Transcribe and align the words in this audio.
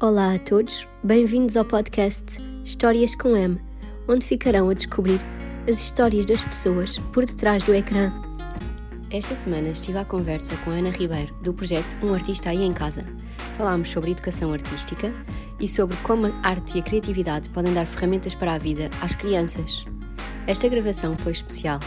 Olá 0.00 0.34
a 0.34 0.38
todos, 0.40 0.88
bem-vindos 1.04 1.56
ao 1.56 1.64
podcast 1.64 2.24
Histórias 2.64 3.14
com 3.14 3.36
M, 3.36 3.60
onde 4.08 4.26
ficarão 4.26 4.68
a 4.68 4.74
descobrir 4.74 5.20
as 5.70 5.80
histórias 5.80 6.26
das 6.26 6.42
pessoas 6.42 6.98
por 7.12 7.24
detrás 7.24 7.62
do 7.62 7.72
ecrã. 7.72 8.12
Esta 9.12 9.36
semana 9.36 9.68
estive 9.68 9.96
à 9.96 10.04
conversa 10.04 10.56
com 10.58 10.70
Ana 10.70 10.90
Ribeiro, 10.90 11.32
do 11.42 11.54
projeto 11.54 11.96
Um 12.02 12.12
Artista 12.12 12.50
Aí 12.50 12.64
em 12.64 12.72
Casa. 12.72 13.06
Falámos 13.56 13.88
sobre 13.88 14.10
educação 14.10 14.52
artística 14.52 15.14
e 15.60 15.68
sobre 15.68 15.96
como 15.98 16.26
a 16.26 16.32
arte 16.42 16.76
e 16.76 16.80
a 16.80 16.84
criatividade 16.84 17.48
podem 17.50 17.72
dar 17.72 17.86
ferramentas 17.86 18.34
para 18.34 18.54
a 18.54 18.58
vida 18.58 18.90
às 19.00 19.14
crianças. 19.14 19.84
Esta 20.48 20.68
gravação 20.68 21.16
foi 21.16 21.32
especial. 21.32 21.78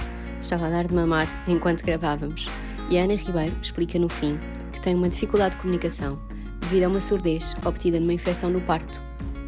Estava 0.42 0.68
a 0.68 0.70
dar 0.70 0.88
de 0.88 0.96
mamar 0.96 1.28
enquanto 1.46 1.84
gravávamos 1.84 2.48
e 2.90 2.98
a 2.98 3.04
Ana 3.04 3.16
Ribeiro 3.16 3.58
explica 3.62 4.00
no 4.00 4.08
fim 4.08 4.40
que 4.72 4.80
tem 4.80 4.96
uma 4.96 5.10
dificuldade 5.10 5.58
de 5.58 5.62
comunicação 5.62 6.27
devido 6.70 6.84
a 6.84 6.90
uma 6.90 7.00
surdez 7.00 7.54
obtida 7.66 7.98
numa 7.98 8.12
infecção 8.12 8.50
no 8.50 8.60
parto. 8.60 9.00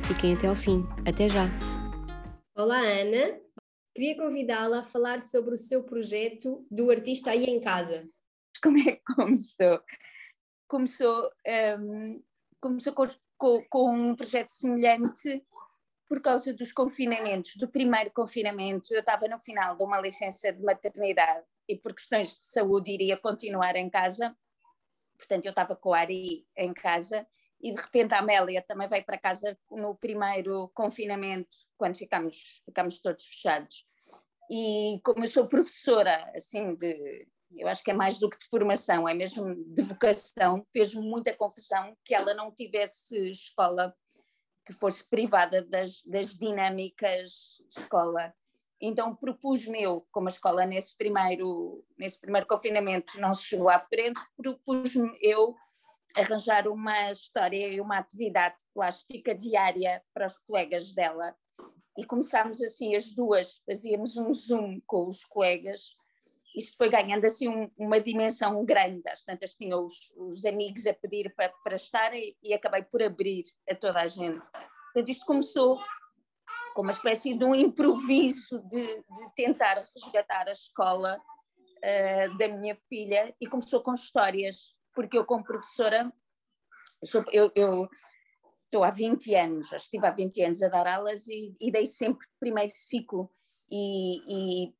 Fiquem 0.07 0.35
até 0.35 0.47
ao 0.47 0.55
fim. 0.55 0.87
Até 1.05 1.27
já! 1.27 1.49
Olá, 2.55 2.79
Ana. 2.79 3.37
Queria 3.93 4.15
convidá-la 4.15 4.79
a 4.79 4.83
falar 4.83 5.21
sobre 5.21 5.53
o 5.53 5.57
seu 5.57 5.83
projeto 5.83 6.65
do 6.71 6.89
artista 6.89 7.31
aí 7.31 7.43
em 7.43 7.59
casa. 7.59 8.07
Como 8.63 8.77
é 8.77 8.93
que 8.93 9.01
começou? 9.15 9.81
Começou, 10.69 11.29
um, 11.77 12.23
começou 12.61 12.93
com, 12.93 13.03
com, 13.37 13.65
com 13.69 13.91
um 13.93 14.15
projeto 14.15 14.51
semelhante 14.51 15.43
por 16.07 16.21
causa 16.21 16.53
dos 16.53 16.71
confinamentos. 16.71 17.57
Do 17.57 17.67
primeiro 17.67 18.11
confinamento, 18.11 18.93
eu 18.93 19.01
estava 19.01 19.27
no 19.27 19.39
final 19.39 19.75
de 19.75 19.83
uma 19.83 19.99
licença 19.99 20.53
de 20.53 20.63
maternidade 20.63 21.45
e 21.67 21.75
por 21.75 21.93
questões 21.93 22.39
de 22.39 22.47
saúde 22.47 22.93
iria 22.93 23.17
continuar 23.17 23.75
em 23.75 23.89
casa 23.89 24.33
portanto 25.19 25.45
eu 25.45 25.49
estava 25.51 25.75
com 25.75 25.93
a 25.93 25.99
Ari 25.99 26.47
em 26.57 26.73
casa 26.73 27.27
e 27.61 27.73
de 27.73 27.81
repente 27.81 28.13
a 28.13 28.19
Amélia 28.19 28.61
também 28.61 28.87
veio 28.87 29.03
para 29.03 29.17
casa 29.17 29.57
no 29.69 29.93
primeiro 29.93 30.69
confinamento, 30.69 31.49
quando 31.77 31.97
ficámos, 31.97 32.61
ficámos 32.65 32.99
todos 33.01 33.25
fechados. 33.25 33.85
E 34.49 34.99
como 35.03 35.23
eu 35.23 35.27
sou 35.27 35.47
professora, 35.47 36.31
assim, 36.33 36.73
de, 36.75 37.27
eu 37.51 37.67
acho 37.67 37.83
que 37.83 37.91
é 37.91 37.93
mais 37.93 38.17
do 38.17 38.29
que 38.29 38.37
de 38.37 38.47
formação, 38.47 39.07
é 39.07 39.13
mesmo 39.13 39.53
de 39.73 39.81
vocação, 39.83 40.65
fez-me 40.71 41.01
muita 41.01 41.35
confusão 41.35 41.95
que 42.05 42.15
ela 42.15 42.33
não 42.33 42.49
tivesse 42.49 43.29
escola 43.29 43.93
que 44.65 44.73
fosse 44.73 45.07
privada 45.07 45.61
das, 45.61 46.01
das 46.03 46.35
dinâmicas 46.35 47.57
de 47.69 47.79
escola. 47.79 48.33
Então 48.81 49.13
propus-me 49.13 49.81
eu, 49.81 50.05
como 50.11 50.27
a 50.27 50.31
escola 50.31 50.65
nesse 50.65 50.95
primeiro, 50.95 51.83
nesse 51.97 52.19
primeiro 52.19 52.47
confinamento 52.47 53.19
não 53.19 53.33
se 53.33 53.43
chegou 53.43 53.69
à 53.69 53.77
frente, 53.77 54.21
propus-me 54.37 55.17
eu 55.21 55.55
arranjar 56.15 56.67
uma 56.67 57.11
história 57.11 57.67
e 57.67 57.81
uma 57.81 57.97
atividade 57.97 58.55
plástica 58.73 59.35
diária 59.35 60.01
para 60.13 60.27
os 60.27 60.37
colegas 60.37 60.93
dela. 60.93 61.35
E 61.97 62.05
começámos 62.05 62.61
assim 62.61 62.95
as 62.95 63.13
duas, 63.13 63.61
fazíamos 63.65 64.15
um 64.15 64.33
zoom 64.33 64.79
com 64.87 65.07
os 65.07 65.25
colegas. 65.25 65.93
Isto 66.55 66.77
foi 66.77 66.89
ganhando 66.89 67.25
assim 67.25 67.49
um, 67.49 67.69
uma 67.77 67.99
dimensão 67.99 68.63
grande. 68.63 69.07
Às 69.09 69.23
tantas 69.23 69.55
tinha 69.55 69.77
os, 69.77 69.93
os 70.15 70.45
amigos 70.45 70.87
a 70.87 70.93
pedir 70.93 71.33
para, 71.35 71.49
para 71.63 71.75
estar 71.75 72.13
e, 72.15 72.35
e 72.41 72.53
acabei 72.53 72.83
por 72.83 73.03
abrir 73.03 73.45
a 73.69 73.75
toda 73.75 73.99
a 73.99 74.07
gente. 74.07 74.41
Portanto, 74.93 75.09
isto 75.09 75.25
começou 75.25 75.77
como 76.73 76.87
uma 76.87 76.91
espécie 76.91 77.37
de 77.37 77.43
um 77.43 77.55
improviso 77.55 78.59
de, 78.69 78.83
de 78.85 79.35
tentar 79.35 79.83
resgatar 79.95 80.47
a 80.47 80.51
escola 80.51 81.17
uh, 81.17 82.37
da 82.37 82.47
minha 82.47 82.77
filha 82.87 83.35
e 83.39 83.47
começou 83.47 83.81
com 83.81 83.93
histórias, 83.93 84.75
porque 84.93 85.17
eu 85.17 85.25
como 85.25 85.43
professora, 85.43 86.11
eu, 87.31 87.51
eu 87.55 87.89
estou 88.65 88.83
há 88.83 88.89
20 88.89 89.35
anos, 89.35 89.69
já 89.69 89.77
estive 89.77 90.05
há 90.05 90.11
20 90.11 90.43
anos 90.43 90.63
a 90.63 90.69
dar 90.69 90.87
aulas 90.87 91.27
e, 91.27 91.55
e 91.59 91.71
dei 91.71 91.85
sempre 91.85 92.25
primeiro 92.39 92.71
ciclo 92.71 93.31
e, 93.71 94.19
e, 94.27 94.73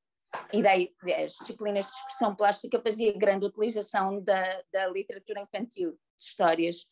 e 0.54 0.62
dei 0.62 0.96
as 1.24 1.34
disciplinas 1.34 1.88
de 1.88 1.94
expressão 1.94 2.36
plástica, 2.36 2.82
fazia 2.82 3.18
grande 3.18 3.46
utilização 3.46 4.24
da, 4.24 4.62
da 4.72 4.88
literatura 4.88 5.42
infantil, 5.42 5.92
de 5.92 6.24
histórias 6.24 6.86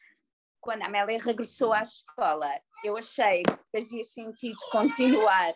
quando 0.68 0.82
a 0.82 0.88
Amélia 0.88 1.18
regressou 1.18 1.72
à 1.72 1.82
escola, 1.82 2.52
eu 2.84 2.98
achei 2.98 3.42
que 3.42 3.58
fazia 3.72 4.04
sentido 4.04 4.58
continuar 4.70 5.54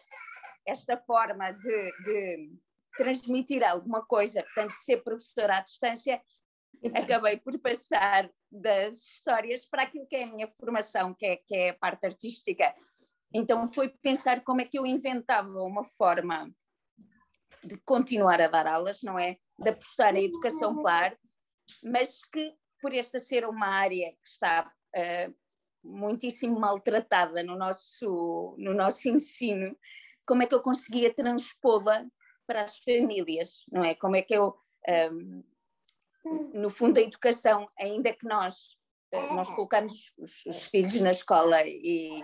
esta 0.66 0.96
forma 1.00 1.52
de, 1.52 1.92
de 2.06 2.54
transmitir 2.96 3.62
alguma 3.62 4.06
coisa, 4.06 4.42
portanto, 4.42 4.72
ser 4.72 5.04
professora 5.04 5.58
à 5.58 5.60
distância, 5.60 6.22
acabei 6.96 7.36
por 7.36 7.60
passar 7.60 8.32
das 8.50 9.00
histórias 9.00 9.66
para 9.66 9.84
aquilo 9.84 10.08
que 10.08 10.16
é 10.16 10.24
a 10.24 10.32
minha 10.32 10.48
formação, 10.48 11.14
que 11.14 11.26
é, 11.26 11.36
que 11.36 11.56
é 11.58 11.70
a 11.72 11.78
parte 11.78 12.06
artística. 12.06 12.74
Então 13.34 13.68
foi 13.68 13.90
pensar 13.90 14.42
como 14.46 14.62
é 14.62 14.66
que 14.66 14.80
eu 14.80 14.86
inventava 14.86 15.62
uma 15.62 15.84
forma 15.84 16.50
de 17.62 17.78
continuar 17.84 18.42
a 18.42 18.48
dar 18.48 18.66
aulas, 18.66 19.04
não 19.04 19.20
é? 19.20 19.36
De 19.60 19.72
apostar 19.72 20.14
na 20.14 20.22
educação 20.22 20.74
pela 20.74 20.94
arte, 20.94 21.32
mas 21.84 22.24
que 22.24 22.56
por 22.82 22.94
esta 22.94 23.20
ser 23.20 23.46
uma 23.46 23.68
área 23.68 24.10
que 24.14 24.30
está 24.30 24.72
uh, 24.96 25.34
muitíssimo 25.84 26.60
maltratada 26.60 27.44
no 27.44 27.58
nosso, 27.58 28.56
no 28.58 28.74
nosso 28.74 29.10
ensino, 29.10 29.76
como 30.26 30.44
é 30.44 30.46
que 30.46 30.56
eu 30.56 30.62
conseguia 30.62 31.14
transpô-la 31.14 32.06
para 32.46 32.64
as 32.64 32.78
famílias, 32.80 33.66
não 33.72 33.84
é? 33.84 33.96
Como 33.96 34.16
é 34.16 34.22
que 34.22 34.34
eu, 34.34 34.56
um, 34.88 34.92
ehm, 34.92 35.44
no 36.54 36.70
fundo, 36.70 36.98
a 36.98 37.02
educação, 37.02 37.70
ainda 37.80 38.14
que 38.14 38.26
nós, 38.26 38.78
uh, 39.14 39.34
nós 39.34 39.50
colocamos 39.50 40.14
os, 40.18 40.46
os, 40.46 40.66
filhos 40.66 41.00
na 41.00 41.12
escola 41.12 41.64
e, 41.66 42.24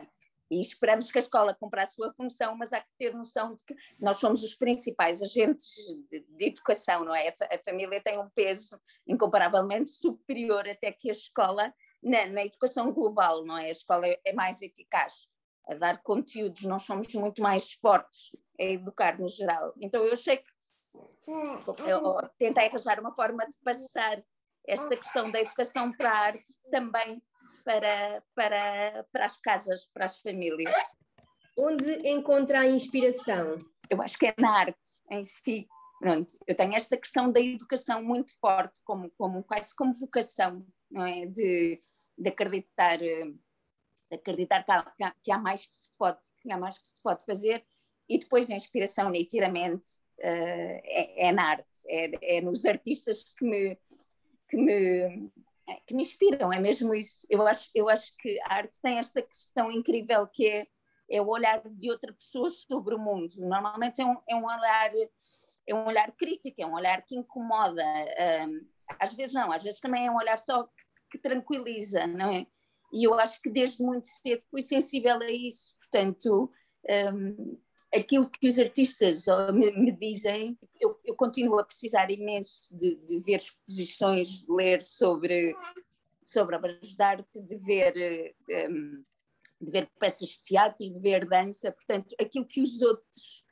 e 0.51 0.61
esperamos 0.61 1.11
que 1.11 1.17
a 1.17 1.19
escola 1.19 1.55
cumpra 1.55 1.84
a 1.84 1.88
sua 1.88 2.13
função, 2.13 2.55
mas 2.55 2.73
há 2.73 2.81
que 2.81 2.89
ter 2.97 3.13
noção 3.13 3.55
de 3.55 3.63
que 3.63 3.75
nós 4.01 4.17
somos 4.17 4.44
os 4.44 4.55
principais 4.55 5.22
agentes 5.22 5.73
de, 6.11 6.25
de 6.29 6.45
educação, 6.45 7.03
não 7.03 7.16
é? 7.16 7.29
A, 7.29 7.55
a, 7.55 7.59
família 7.59 8.01
tem 8.01 8.19
um 8.19 8.29
peso 8.29 8.79
incomparavelmente 9.07 9.89
superior 9.89 10.67
até 10.67 10.91
que 10.91 11.09
a 11.09 11.13
escola 11.13 11.73
na, 12.02 12.25
na 12.28 12.46
educação 12.46 12.91
global, 12.91 13.46
não 13.46 13.58
é? 13.58 13.68
A 13.68 13.72
escola 13.72 14.08
é, 14.08 14.19
é 14.25 14.34
mais 14.34 14.62
eficaz 14.62 15.28
a 15.68 15.75
dar 15.75 16.02
conteúdos, 16.02 16.63
nós 16.63 16.84
somos 16.84 17.13
muito 17.13 17.41
mais 17.41 17.74
fortes 17.74 18.31
a 18.59 18.63
educar 18.63 19.19
no 19.19 19.28
geral. 19.28 19.74
Então 19.81 20.03
eu 20.03 20.13
achei 20.13 20.38
que 20.38 20.50
eu 21.85 22.18
tentei 22.40 22.68
arranjar 22.68 23.00
uma 23.00 23.13
forma 23.13 23.46
de 23.46 23.58
passar 23.63 24.24
esta 24.66 24.96
questão 24.96 25.31
da 25.31 25.41
educação 25.41 25.91
para 25.91 26.12
a 26.12 26.18
arte 26.18 26.53
também 26.72 27.22
para, 27.63 28.24
para, 28.34 29.06
para 29.12 29.25
as 29.25 29.38
casas, 29.38 29.85
para 29.94 30.06
as 30.06 30.19
famílias. 30.19 30.74
Onde 31.58 32.08
encontra 32.08 32.62
a 32.62 32.68
inspiração? 32.68 33.58
Eu 33.90 34.02
acho 34.02 34.18
que 34.18 34.28
é 34.28 34.35
na 34.40 34.59
arte 34.59 34.78
em 35.12 35.24
si. 35.24 35.68
Pronto, 36.00 36.38
eu 36.46 36.56
tenho 36.56 36.75
esta 36.75 36.96
questão 36.96 37.31
da 37.31 37.41
educação 37.41 38.03
muito 38.03 38.31
forte, 38.40 38.79
como, 38.85 39.12
como 39.18 39.44
quase 39.44 39.75
como 39.75 39.94
vocação, 39.94 40.66
não 40.90 41.06
é? 41.06 41.25
De, 41.25 41.81
de 42.18 42.30
acreditar, 42.30 42.98
de 42.98 43.36
acreditar 44.12 44.64
que 44.64 44.72
há, 44.72 45.12
que 45.24 45.31
há, 45.31 45.38
mais 45.38 45.66
que 45.66 45.78
se 45.78 45.92
pode, 45.98 46.20
que 46.42 46.52
há 46.52 46.58
mais 46.58 46.78
que 46.80 46.88
se 46.88 47.02
pode 47.02 47.24
fazer 47.25 47.66
e 48.09 48.18
depois 48.20 48.50
a 48.50 48.56
inspiração 48.56 49.09
nitidamente 49.09 49.88
uh, 50.20 50.81
é, 50.84 51.28
é, 51.28 51.31
na 51.31 51.52
arte, 51.52 51.78
é, 51.88 52.38
é, 52.38 52.42
nos 52.42 52.66
artistas 52.66 53.24
que 53.24 53.46
me, 53.46 53.78
que 54.50 54.58
me 54.58 55.31
que 55.86 55.94
me 55.94 56.02
inspiram, 56.02 56.53
é 56.53 56.59
mesmo 56.62 56.96
isso. 56.96 57.28
Eu 57.30 57.46
acho, 57.46 57.70
eu 57.76 57.90
acho 57.90 58.16
que 58.18 58.40
a 58.44 58.53
arte 58.53 58.81
tem 58.81 59.00
esta 59.00 59.22
questão 59.22 59.70
incrível 59.70 60.26
que 60.26 60.47
é, 60.47 60.68
é 61.09 61.22
o 61.22 61.28
olhar 61.28 61.62
de 61.66 61.92
outra 61.92 62.14
pessoa 62.14 62.50
sobre 62.50 62.96
o 62.96 63.00
mundo. 63.00 63.36
Normalmente 63.38 64.02
é 64.02 64.06
um, 64.06 64.18
é 64.30 64.36
um 64.36 64.46
olhar 64.46 64.92
é 65.68 65.76
um 65.76 65.86
olhar 65.86 66.12
crítico, 66.14 66.62
é 66.62 66.66
um 66.66 66.74
olhar 66.74 67.02
que 67.02 67.16
incomoda. 67.16 67.84
Um, 68.47 68.66
às 69.00 69.14
vezes 69.14 69.34
não, 69.34 69.52
às 69.52 69.64
vezes 69.64 69.80
também 69.80 70.08
é 70.08 70.12
um 70.12 70.18
olhar 70.18 70.38
só 70.38 70.64
que 70.64 70.88
que 71.09 71.18
tranquiliza, 71.18 72.06
não 72.08 72.31
é? 72.31 72.46
E 72.94 73.06
eu 73.06 73.14
acho 73.16 73.42
que 73.42 73.50
desde 73.50 73.84
muito 73.84 74.08
cedo 74.08 74.42
fui 74.50 74.61
sensível 74.61 75.17
a 75.17 75.32
isso, 75.32 75.76
portanto, 75.78 76.52
um, 77.14 77.59
aquilo 77.94 78.29
que 78.29 78.47
os 78.47 78.59
artistas 78.59 79.26
me, 79.53 79.72
me 79.72 79.91
dizem, 79.91 80.58
eu, 80.79 80.97
eu, 81.03 81.16
continuo 81.16 81.59
a 81.59 81.66
precisar 81.66 82.09
imenso 82.09 82.73
de, 82.76 82.96
de, 82.96 83.20
ver 83.20 83.38
exposições, 83.38 84.41
de 84.41 84.52
ler 84.52 84.82
sobre, 84.82 85.53
sobre 86.26 86.56
obras 86.56 86.79
de 86.79 87.03
arte, 87.03 87.41
de 87.41 87.58
ver, 87.58 88.35
um, 88.70 89.03
de 89.59 89.72
ver 89.72 89.90
peças 90.00 90.29
de 90.29 90.44
teatro, 90.44 90.90
de 90.90 91.00
ver 91.00 91.28
dança, 91.28 91.72
portanto, 91.72 92.16
aquilo 92.22 92.46
que 92.46 92.61
os 92.61 92.82
outros 92.82 93.46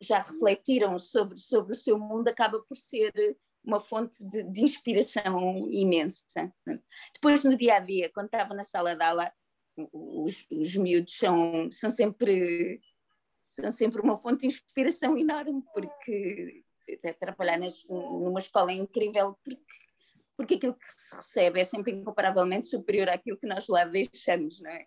já 0.00 0.22
refletiram 0.22 0.98
sobre, 0.98 1.38
sobre 1.38 1.74
o 1.74 1.76
seu 1.76 1.98
mundo 1.98 2.28
acaba 2.28 2.58
por 2.60 2.76
ser 2.76 3.12
uma 3.64 3.80
fonte 3.80 4.24
de, 4.28 4.42
de, 4.42 4.62
inspiração 4.62 5.68
imensa. 5.70 6.52
Depois, 7.14 7.44
no 7.44 7.56
dia 7.56 7.76
a 7.76 7.80
dia, 7.80 8.10
quando 8.12 8.26
estava 8.26 8.54
na 8.54 8.64
sala 8.64 8.96
de 8.96 9.04
aula, 9.04 9.32
os, 9.92 10.46
os 10.50 10.76
miúdos 10.76 11.16
são, 11.16 11.70
são, 11.70 11.90
sempre, 11.90 12.80
são 13.46 13.70
sempre 13.70 14.00
uma 14.00 14.16
fonte 14.16 14.40
de 14.40 14.46
inspiração 14.48 15.16
enorme, 15.16 15.62
porque 15.72 16.64
trabalhar 17.18 17.58
nas, 17.58 17.84
numa 17.88 18.38
escola 18.38 18.72
é 18.72 18.74
incrível, 18.74 19.38
porque 19.44 19.62
porque 20.36 20.54
aquilo 20.54 20.74
que 20.74 20.86
se 20.96 21.14
recebe 21.14 21.60
é 21.60 21.64
sempre 21.64 21.92
incomparavelmente 21.92 22.66
superior 22.66 23.08
àquilo 23.08 23.38
que 23.38 23.46
nós 23.46 23.68
lá 23.68 23.84
deixamos, 23.84 24.60
não 24.60 24.70
é? 24.70 24.86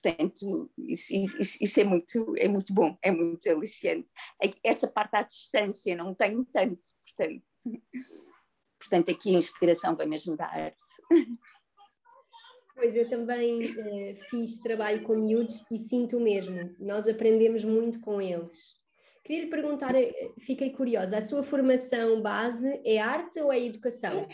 Portanto, 0.00 0.70
isso, 0.78 1.12
isso, 1.60 1.80
é, 1.80 1.84
muito, 1.84 2.34
é 2.36 2.48
muito 2.48 2.72
bom, 2.72 2.96
é 3.02 3.10
muito 3.10 3.50
aliciante. 3.50 4.08
Essa 4.62 4.86
parte 4.86 5.16
à 5.16 5.22
distância 5.22 5.96
não 5.96 6.14
tenho 6.14 6.44
tanto, 6.44 6.78
portanto, 7.02 7.42
portanto 8.78 9.10
aqui 9.10 9.34
a 9.34 9.38
inspiração 9.38 9.96
vem 9.96 10.08
mesmo 10.08 10.36
da 10.36 10.46
arte. 10.46 10.78
Pois 12.74 12.94
eu 12.94 13.10
também 13.10 13.64
uh, 13.64 14.14
fiz 14.30 14.60
trabalho 14.60 15.02
com 15.02 15.16
miúdos 15.16 15.64
e 15.68 15.78
sinto 15.78 16.16
o 16.16 16.20
mesmo. 16.20 16.76
Nós 16.78 17.08
aprendemos 17.08 17.64
muito 17.64 17.98
com 17.98 18.22
eles. 18.22 18.78
Queria 19.24 19.44
lhe 19.44 19.50
perguntar, 19.50 19.96
eh, 19.96 20.12
fiquei 20.38 20.70
curiosa, 20.70 21.18
a 21.18 21.22
sua 21.22 21.42
formação 21.42 22.22
base 22.22 22.80
é 22.84 22.98
arte 22.98 23.40
ou 23.40 23.52
é 23.52 23.62
educação? 23.62 24.26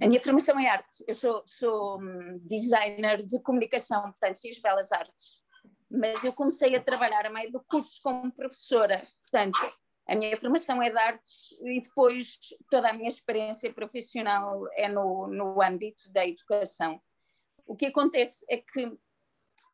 A 0.00 0.06
minha 0.06 0.20
formação 0.20 0.58
é 0.58 0.68
arte. 0.68 1.04
Eu 1.06 1.14
sou, 1.14 1.42
sou 1.46 2.00
hum, 2.00 2.40
designer 2.42 3.24
de 3.24 3.40
comunicação, 3.42 4.02
portanto 4.02 4.40
fiz 4.40 4.58
belas 4.60 4.92
artes. 4.92 5.42
Mas 5.90 6.22
eu 6.24 6.32
comecei 6.32 6.74
a 6.76 6.82
trabalhar 6.82 7.26
a 7.26 7.30
meio 7.30 7.50
do 7.50 7.60
curso 7.60 8.00
como 8.02 8.32
professora. 8.32 9.00
Portanto, 9.22 9.58
a 10.06 10.14
minha 10.14 10.36
formação 10.38 10.82
é 10.82 10.90
de 10.90 10.98
artes 10.98 11.52
e 11.62 11.80
depois 11.82 12.38
toda 12.70 12.90
a 12.90 12.92
minha 12.92 13.08
experiência 13.08 13.72
profissional 13.72 14.64
é 14.72 14.88
no, 14.88 15.26
no 15.26 15.62
âmbito 15.62 16.10
da 16.12 16.26
educação. 16.26 17.00
O 17.66 17.76
que 17.76 17.86
acontece 17.86 18.44
é 18.48 18.56
que 18.56 18.98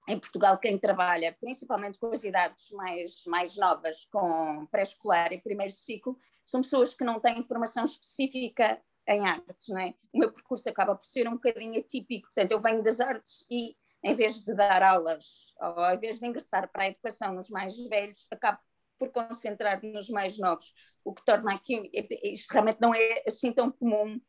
em 0.08 0.18
Portugal 0.18 0.58
quem 0.58 0.78
trabalha 0.78 1.36
principalmente 1.40 1.98
com 1.98 2.12
as 2.12 2.24
idades 2.24 2.70
mais, 2.72 3.24
mais 3.26 3.56
novas, 3.56 4.06
com 4.06 4.66
pré-escolar 4.66 5.32
e 5.32 5.40
primeiro 5.40 5.72
ciclo, 5.72 6.18
são 6.44 6.60
pessoas 6.60 6.94
que 6.94 7.04
não 7.04 7.20
têm 7.20 7.46
formação 7.46 7.84
específica 7.84 8.80
em 9.08 9.26
artes, 9.26 9.68
não 9.68 9.78
é? 9.78 9.94
O 10.12 10.18
meu 10.18 10.32
percurso 10.32 10.68
acaba 10.68 10.94
por 10.94 11.04
ser 11.04 11.28
um 11.28 11.34
bocadinho 11.34 11.78
atípico, 11.78 12.26
portanto 12.34 12.52
eu 12.52 12.60
venho 12.60 12.82
das 12.82 13.00
artes 13.00 13.44
e 13.50 13.76
em 14.02 14.14
vez 14.14 14.40
de 14.42 14.54
dar 14.54 14.82
aulas, 14.82 15.54
ou 15.58 15.84
em 15.86 15.98
vez 15.98 16.20
de 16.20 16.26
ingressar 16.26 16.70
para 16.70 16.84
a 16.84 16.88
educação 16.88 17.34
nos 17.34 17.48
mais 17.48 17.78
velhos, 17.88 18.26
acabo 18.30 18.58
por 18.98 19.10
concentrar 19.10 19.82
nos 19.82 20.08
mais 20.10 20.38
novos, 20.38 20.74
o 21.02 21.12
que 21.12 21.24
torna 21.24 21.54
aqui, 21.54 21.90
isto 22.22 22.52
realmente 22.52 22.80
não 22.80 22.94
é 22.94 23.22
assim 23.26 23.52
tão 23.52 23.70
comum 23.72 24.20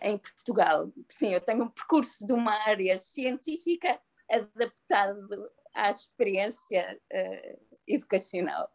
em 0.00 0.18
Portugal. 0.18 0.92
Sim, 1.08 1.32
eu 1.32 1.40
tenho 1.40 1.64
um 1.64 1.68
percurso 1.68 2.26
de 2.26 2.32
uma 2.32 2.52
área 2.52 2.98
científica 2.98 4.00
adaptado 4.28 5.50
à 5.74 5.88
experiência 5.88 7.00
uh, 7.12 7.78
educacional. 7.86 8.70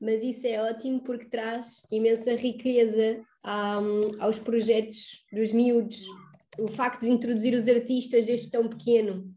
Mas 0.00 0.22
isso 0.22 0.46
é 0.46 0.62
ótimo 0.62 1.00
porque 1.00 1.26
traz 1.26 1.86
imensa 1.90 2.34
riqueza 2.34 3.20
um, 3.44 4.22
aos 4.22 4.38
projetos 4.38 5.24
dos 5.32 5.52
miúdos. 5.52 6.06
O 6.58 6.68
facto 6.68 7.00
de 7.00 7.10
introduzir 7.10 7.54
os 7.54 7.68
artistas 7.68 8.24
desde 8.24 8.50
tão 8.50 8.68
pequeno, 8.68 9.34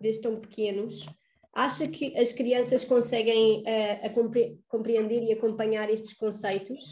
desde 0.00 0.22
tão 0.22 0.38
pequenos, 0.40 1.06
acha 1.54 1.88
que 1.88 2.16
as 2.18 2.32
crianças 2.32 2.84
conseguem 2.84 3.62
uh, 3.62 4.60
compreender 4.68 5.22
e 5.22 5.32
acompanhar 5.32 5.88
estes 5.88 6.12
conceitos? 6.12 6.84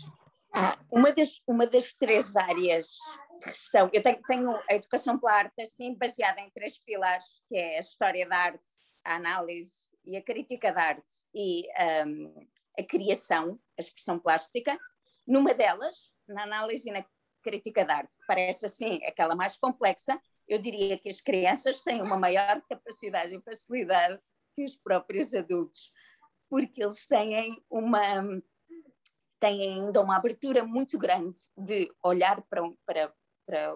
Ah, 0.57 0.79
uma, 0.91 1.13
das, 1.13 1.41
uma 1.47 1.67
das 1.67 1.93
três 1.93 2.37
áreas 2.37 2.87
de 3.41 3.51
questão, 3.51 3.91
eu 3.93 4.03
tenho, 4.03 4.23
tenho 4.27 4.51
a 4.71 4.75
educação 4.75 5.19
pela 5.19 5.35
arte 5.35 5.61
assim 5.61 5.95
baseada 5.95 6.41
em 6.41 6.51
três 6.51 6.79
pilares, 6.79 7.27
que 7.49 7.57
é 7.57 7.77
a 7.77 7.81
história 7.81 8.27
da 8.27 8.37
arte, 8.37 8.71
a 9.05 9.17
análise 9.17 9.73
e 10.07 10.17
a 10.17 10.23
crítica 10.23 10.73
da 10.73 10.81
arte 10.81 11.13
e 11.35 11.67
um, 12.07 12.47
a 12.79 12.83
criação, 12.83 13.59
a 13.79 13.81
expressão 13.81 14.19
plástica. 14.19 14.79
Numa 15.27 15.55
delas, 15.55 16.13
na 16.29 16.43
análise 16.43 16.89
e 16.89 16.93
na 16.93 17.05
crítica 17.43 17.85
da 17.85 17.97
arte, 17.97 18.19
que 18.19 18.27
parece 18.27 18.67
assim 18.67 19.05
aquela 19.05 19.35
mais 19.35 19.57
complexa, 19.57 20.21
eu 20.49 20.59
diria 20.59 20.99
que 20.99 21.09
as 21.09 21.21
crianças 21.21 21.83
têm 21.83 22.03
uma 22.03 22.17
maior 22.17 22.63
capacidade 22.69 23.35
e 23.35 23.43
facilidade 23.43 24.19
que 24.55 24.65
os 24.65 24.77
próprios 24.77 25.35
adultos, 25.35 25.93
porque 26.49 26.83
eles 26.83 27.07
têm 27.07 27.63
uma 27.71 28.23
têm 29.41 29.75
ainda 29.75 30.01
uma 30.01 30.17
abertura 30.17 30.65
muito 30.65 30.99
grande 30.99 31.37
de 31.55 31.93
olhar 32.03 32.41
para, 32.49 32.65
um, 32.65 32.75
para, 32.87 33.13
para, 33.45 33.75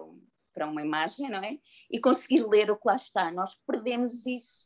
para 0.51 0.67
uma 0.67 0.81
imagem, 0.81 1.29
não 1.29 1.43
é? 1.43 1.59
E 1.91 1.99
conseguir 1.99 2.43
ler 2.47 2.71
o 2.71 2.77
que 2.77 2.87
lá 2.87 2.95
está. 2.95 3.31
Nós 3.31 3.53
perdemos 3.67 4.25
isso 4.25 4.65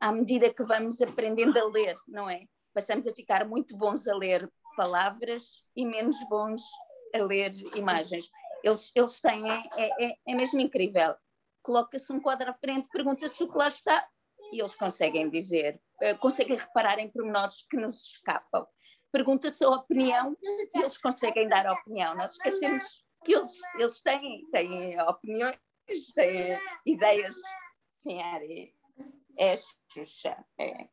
à 0.00 0.10
medida 0.10 0.52
que 0.52 0.64
vamos 0.64 1.00
aprendendo 1.00 1.56
a 1.56 1.64
ler, 1.66 1.94
não 2.08 2.28
é? 2.28 2.44
Passamos 2.74 3.06
a 3.06 3.14
ficar 3.14 3.46
muito 3.46 3.76
bons 3.76 4.06
a 4.08 4.16
ler 4.16 4.50
palavras 4.76 5.62
e 5.76 5.84
menos 5.84 6.16
bons 6.28 6.62
a 7.14 7.18
ler 7.18 7.52
imagens. 7.76 8.30
Eles, 8.62 8.90
eles 8.94 9.20
têm, 9.20 9.50
é, 9.50 10.06
é, 10.06 10.16
é 10.26 10.34
mesmo 10.34 10.60
incrível. 10.60 11.14
Coloca-se 11.62 12.12
um 12.12 12.20
quadro 12.20 12.50
à 12.50 12.54
frente, 12.54 12.88
pergunta-se 12.88 13.42
o 13.42 13.50
que 13.50 13.58
lá 13.58 13.68
está 13.68 14.06
e 14.52 14.60
eles 14.60 14.74
conseguem 14.74 15.30
dizer, 15.30 15.80
eh, 16.00 16.14
conseguem 16.14 16.56
reparar 16.56 16.98
em 16.98 17.08
pormenores 17.08 17.64
que 17.70 17.76
nos 17.76 18.04
escapam 18.06 18.66
pergunta-se 19.12 19.62
a 19.62 19.68
opinião 19.68 20.36
e 20.42 20.78
eles 20.80 20.98
conseguem 20.98 21.46
dar 21.46 21.66
a 21.66 21.74
opinião. 21.74 22.16
Nós 22.16 22.32
esquecemos 22.32 23.04
que 23.24 23.34
eles, 23.34 23.60
eles 23.78 24.00
têm, 24.00 24.48
têm 24.50 25.00
opiniões, 25.02 25.58
têm 26.14 26.58
ideias. 26.86 27.36
Sim, 27.98 28.20
é, 28.20 28.72
é 29.38 29.56
Xuxa. 29.92 30.44
É. 30.58 30.88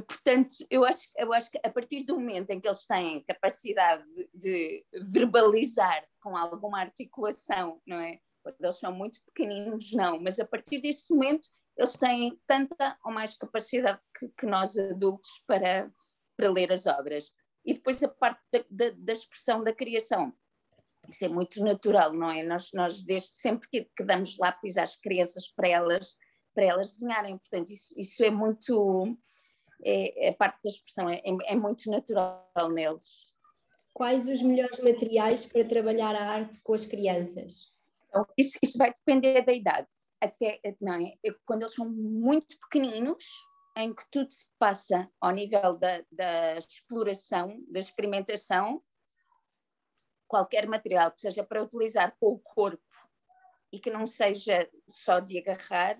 Portanto, 0.00 0.54
eu 0.70 0.84
acho, 0.84 1.08
eu 1.16 1.32
acho 1.32 1.50
que 1.50 1.60
a 1.62 1.70
partir 1.70 2.04
do 2.04 2.18
momento 2.18 2.50
em 2.50 2.60
que 2.60 2.66
eles 2.66 2.86
têm 2.86 3.22
capacidade 3.24 4.04
de, 4.32 4.84
de 4.90 5.00
verbalizar 5.00 6.06
com 6.20 6.36
alguma 6.36 6.80
articulação, 6.80 7.80
não 7.86 7.98
é? 7.98 8.18
Quando 8.42 8.56
eles 8.60 8.78
são 8.78 8.92
muito 8.92 9.20
pequeninos, 9.26 9.92
não, 9.92 10.20
mas 10.20 10.40
a 10.40 10.46
partir 10.46 10.80
desse 10.80 11.12
momento 11.12 11.48
eles 11.76 11.92
têm 11.92 12.38
tanta 12.46 12.98
ou 13.04 13.12
mais 13.12 13.34
capacidade 13.34 14.00
que, 14.18 14.28
que 14.28 14.46
nós 14.46 14.76
adultos 14.78 15.42
para, 15.46 15.90
para 16.36 16.50
ler 16.50 16.72
as 16.72 16.86
obras. 16.86 17.30
E 17.64 17.74
depois 17.74 18.02
a 18.02 18.08
parte 18.08 18.40
da, 18.52 18.64
da, 18.70 18.90
da 18.96 19.12
expressão 19.12 19.62
da 19.62 19.72
criação. 19.72 20.32
Isso 21.08 21.24
é 21.24 21.28
muito 21.28 21.62
natural, 21.62 22.12
não 22.12 22.30
é? 22.30 22.42
Nós, 22.42 22.70
nós 22.72 23.02
desde 23.02 23.36
sempre 23.36 23.68
que, 23.68 23.90
que 23.96 24.04
damos 24.04 24.36
lápis 24.38 24.76
às 24.76 24.96
crianças 24.96 25.48
para 25.48 25.68
elas, 25.68 26.16
para 26.54 26.64
elas 26.64 26.94
desenharem, 26.94 27.38
portanto, 27.38 27.70
isso, 27.70 27.94
isso 27.96 28.24
é 28.24 28.30
muito. 28.30 29.18
É, 29.84 30.28
a 30.28 30.34
parte 30.34 30.60
da 30.62 30.70
expressão 30.70 31.08
é, 31.08 31.16
é, 31.16 31.52
é 31.52 31.56
muito 31.56 31.90
natural 31.90 32.70
neles. 32.70 33.32
Quais 33.92 34.26
os 34.26 34.40
melhores 34.42 34.78
materiais 34.80 35.44
para 35.44 35.64
trabalhar 35.64 36.14
a 36.14 36.30
arte 36.30 36.60
com 36.62 36.74
as 36.74 36.86
crianças? 36.86 37.72
Então, 38.08 38.26
isso, 38.36 38.58
isso 38.62 38.78
vai 38.78 38.92
depender 38.92 39.42
da 39.42 39.52
idade. 39.52 39.88
Até, 40.20 40.60
não 40.80 40.94
é? 40.94 41.14
Quando 41.44 41.62
eles 41.62 41.74
são 41.74 41.88
muito 41.88 42.56
pequeninos, 42.60 43.24
em 43.76 43.94
que 43.94 44.04
tudo 44.10 44.30
se 44.30 44.46
passa 44.58 45.10
ao 45.20 45.32
nível 45.32 45.76
da, 45.78 46.04
da 46.10 46.58
exploração, 46.58 47.58
da 47.68 47.80
experimentação, 47.80 48.82
qualquer 50.28 50.66
material 50.66 51.10
que 51.10 51.20
seja 51.20 51.42
para 51.44 51.62
utilizar 51.62 52.16
com 52.18 52.32
o 52.32 52.38
corpo 52.38 52.82
e 53.72 53.78
que 53.78 53.90
não 53.90 54.06
seja 54.06 54.68
só 54.86 55.18
de 55.18 55.38
agarrar, 55.38 55.98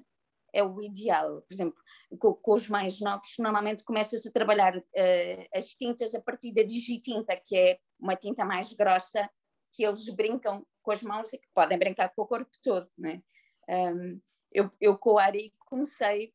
é 0.52 0.62
o 0.62 0.80
ideal. 0.80 1.42
Por 1.42 1.52
exemplo, 1.52 1.82
com, 2.18 2.34
com 2.34 2.54
os 2.54 2.68
mais 2.68 3.00
novos, 3.00 3.34
normalmente 3.38 3.84
começa-se 3.84 4.28
a 4.28 4.32
trabalhar 4.32 4.76
uh, 4.76 5.48
as 5.54 5.68
tintas 5.74 6.14
a 6.14 6.20
partir 6.20 6.52
da 6.52 6.62
digitinta, 6.62 7.36
que 7.36 7.56
é 7.56 7.78
uma 7.98 8.16
tinta 8.16 8.44
mais 8.44 8.72
grossa, 8.72 9.28
que 9.72 9.84
eles 9.84 10.08
brincam 10.10 10.66
com 10.82 10.90
as 10.90 11.02
mãos 11.02 11.32
e 11.32 11.38
que 11.38 11.48
podem 11.54 11.78
brincar 11.78 12.10
com 12.10 12.22
o 12.22 12.26
corpo 12.26 12.50
todo. 12.62 12.88
Né? 12.98 13.22
Um, 13.68 14.20
eu, 14.52 14.70
eu 14.80 14.98
com 14.98 15.12
o 15.12 15.18
Ari 15.18 15.54
comecei 15.60 16.34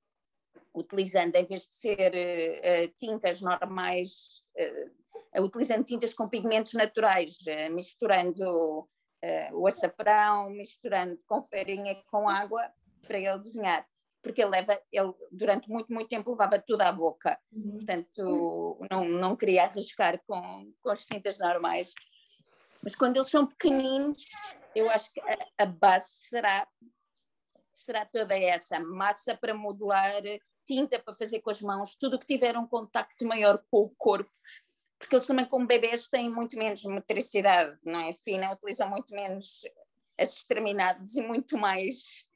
utilizando, 0.74 1.36
em 1.36 1.46
vez 1.46 1.68
de 1.68 1.76
ser 1.76 2.12
uh, 2.14 2.94
tintas 2.98 3.42
normais, 3.42 4.44
uh, 4.58 5.44
utilizando 5.44 5.86
tintas 5.86 6.14
com 6.14 6.30
pigmentos 6.30 6.74
naturais, 6.74 7.38
misturando 7.72 8.88
o 9.54 9.68
açafrão, 9.68 10.50
misturando 10.52 11.20
com 11.28 11.44
farinha 11.44 11.92
e 11.92 12.04
com 12.06 12.30
água 12.30 12.72
para 13.06 13.20
ele 13.20 13.38
desenhar. 13.40 13.86
Porque 14.22 14.42
ele, 14.42 14.52
leva, 14.52 14.82
ele 14.92 15.14
durante 15.32 15.70
muito, 15.70 15.92
muito 15.94 16.10
tempo 16.10 16.32
levava 16.32 16.60
tudo 16.60 16.82
à 16.82 16.92
boca. 16.92 17.40
Uhum. 17.52 17.72
Portanto, 17.74 18.80
não, 18.92 19.06
não 19.06 19.36
queria 19.36 19.64
arriscar 19.64 20.22
com, 20.26 20.74
com 20.82 20.90
as 20.90 21.06
tintas 21.06 21.40
normais. 21.40 21.94
Mas 22.82 22.96
quando 22.96 23.18
eles 23.18 23.30
são 23.30 23.48
pequeninos, 23.48 24.24
eu 24.76 24.90
acho 24.90 25.12
que 25.12 25.20
a, 25.22 25.38
a 25.60 25.66
base 25.66 26.28
será 26.30 26.68
será 27.74 28.06
toda 28.06 28.36
essa 28.36 28.80
massa 28.80 29.38
para 29.38 29.54
modelar, 29.54 30.12
tinta 30.66 30.98
para 31.00 31.14
fazer 31.14 31.40
com 31.42 31.52
as 31.52 31.62
mãos, 31.62 31.96
tudo 31.96 32.20
que 32.20 32.26
tiver 32.26 32.58
um 32.58 32.68
contacto 32.68 33.24
maior 33.26 33.64
com 33.70 33.84
o 33.84 33.90
corpo, 33.96 34.32
porque 34.98 35.16
eles 35.16 35.28
também, 35.28 35.46
como 35.46 35.68
bebês, 35.68 36.08
têm 36.08 36.30
muito 36.30 36.58
menos 36.58 36.84
motricidade, 36.84 37.78
não 37.86 38.00
é? 38.02 38.14
Fina, 38.14 38.52
utilizam 38.52 38.90
muito 38.90 39.14
menos 39.14 39.62
as 40.20 40.38
extremidades 40.38 41.16
e 41.16 41.22
muito 41.22 41.56
mais, 41.58 42.27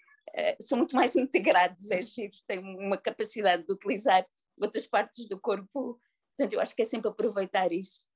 são 0.59 0.77
muito 0.77 0.95
mais 0.95 1.15
integrados, 1.17 1.91
é 1.91 2.03
giro, 2.03 2.33
têm 2.47 2.59
uma 2.59 2.97
capacidade 2.97 3.65
de 3.65 3.73
utilizar 3.73 4.25
outras 4.59 4.88
partes 4.88 5.27
do 5.27 5.39
corpo, 5.39 6.00
portanto, 6.38 6.53
eu 6.53 6.59
acho 6.59 6.75
que 6.75 6.81
é 6.81 6.85
sempre 6.85 7.09
aproveitar 7.09 7.71
isso. 7.71 8.07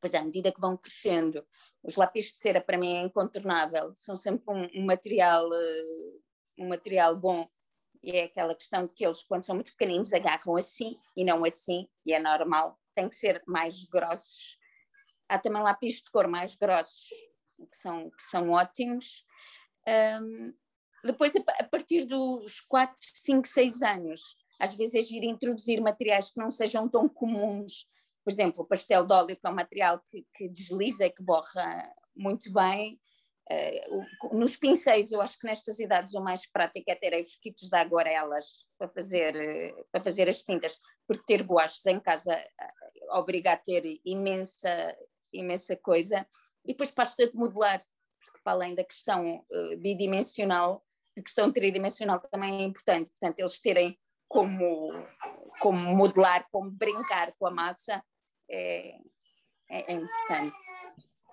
Pois 0.00 0.14
à 0.14 0.22
medida 0.22 0.50
que 0.50 0.60
vão 0.60 0.76
crescendo, 0.76 1.46
os 1.82 1.96
lápis 1.96 2.32
de 2.32 2.40
cera 2.40 2.60
para 2.60 2.78
mim 2.78 2.96
é 2.96 3.00
incontornável, 3.00 3.94
são 3.94 4.16
sempre 4.16 4.44
um, 4.48 4.80
um 4.80 4.86
material, 4.86 5.46
uh, 5.48 6.22
um 6.58 6.68
material 6.68 7.16
bom 7.16 7.46
e 8.02 8.12
é 8.12 8.24
aquela 8.24 8.54
questão 8.54 8.86
de 8.86 8.94
que 8.94 9.04
eles, 9.04 9.22
quando 9.22 9.44
são 9.44 9.54
muito 9.54 9.72
pequeninos, 9.72 10.12
agarram 10.12 10.56
assim 10.56 10.98
e 11.14 11.24
não 11.24 11.44
assim, 11.44 11.86
e 12.04 12.12
é 12.12 12.18
normal, 12.18 12.78
tem 12.94 13.08
que 13.08 13.16
ser 13.16 13.42
mais 13.46 13.84
grossos. 13.84 14.58
Há 15.28 15.38
também 15.38 15.62
lápis 15.62 16.02
de 16.02 16.10
cor 16.10 16.26
mais 16.26 16.56
grossos, 16.56 17.08
que 17.70 17.76
são, 17.76 18.10
que 18.10 18.22
são 18.22 18.50
ótimos. 18.50 19.24
Um, 19.86 20.54
depois, 21.04 21.34
a 21.36 21.64
partir 21.64 22.04
dos 22.04 22.60
4, 22.60 22.94
5, 23.14 23.48
6 23.48 23.82
anos, 23.82 24.20
às 24.58 24.74
vezes 24.74 24.94
é 24.94 25.02
giro 25.02 25.24
introduzir 25.24 25.80
materiais 25.80 26.30
que 26.30 26.38
não 26.38 26.50
sejam 26.50 26.88
tão 26.88 27.08
comuns. 27.08 27.86
Por 28.22 28.30
exemplo, 28.30 28.62
o 28.62 28.66
pastel 28.66 29.06
de 29.06 29.14
óleo, 29.14 29.36
que 29.36 29.46
é 29.46 29.50
um 29.50 29.54
material 29.54 30.00
que, 30.10 30.26
que 30.34 30.48
desliza 30.48 31.06
e 31.06 31.10
que 31.10 31.22
borra 31.22 31.90
muito 32.14 32.52
bem. 32.52 33.00
Uh, 33.50 34.38
nos 34.38 34.56
pincéis, 34.56 35.10
eu 35.10 35.20
acho 35.20 35.38
que 35.38 35.46
nestas 35.46 35.80
idades 35.80 36.14
o 36.14 36.20
mais 36.20 36.48
prático 36.48 36.88
é 36.88 36.94
ter 36.94 37.18
os 37.18 37.34
kits 37.34 37.68
de 37.68 37.76
aguarelas 37.76 38.64
para 38.78 38.88
fazer, 38.88 39.34
uh, 39.34 39.84
para 39.90 40.02
fazer 40.02 40.28
as 40.28 40.42
tintas, 40.42 40.78
porque 41.06 41.24
ter 41.26 41.42
guaches 41.42 41.84
em 41.86 41.98
casa 41.98 42.32
uh, 42.36 43.18
obriga 43.18 43.52
a 43.52 43.56
ter 43.56 43.82
imensa, 44.04 44.96
imensa 45.32 45.74
coisa. 45.76 46.24
E 46.64 46.68
depois 46.68 46.92
pasta 46.92 47.26
de 47.26 47.34
modelar, 47.34 47.78
porque 48.22 48.40
para 48.44 48.52
além 48.52 48.74
da 48.74 48.84
questão 48.84 49.44
bidimensional, 49.78 50.84
a 51.18 51.22
questão 51.22 51.52
tridimensional 51.52 52.20
também 52.30 52.62
é 52.62 52.64
importante. 52.64 53.10
Portanto, 53.10 53.38
eles 53.38 53.58
terem 53.60 53.98
como, 54.28 54.92
como 55.58 55.96
modelar, 55.96 56.46
como 56.52 56.70
brincar 56.70 57.32
com 57.38 57.46
a 57.46 57.50
massa, 57.50 58.02
é, 58.48 58.96
é, 59.68 59.92
é 59.92 59.94
importante. 59.94 60.56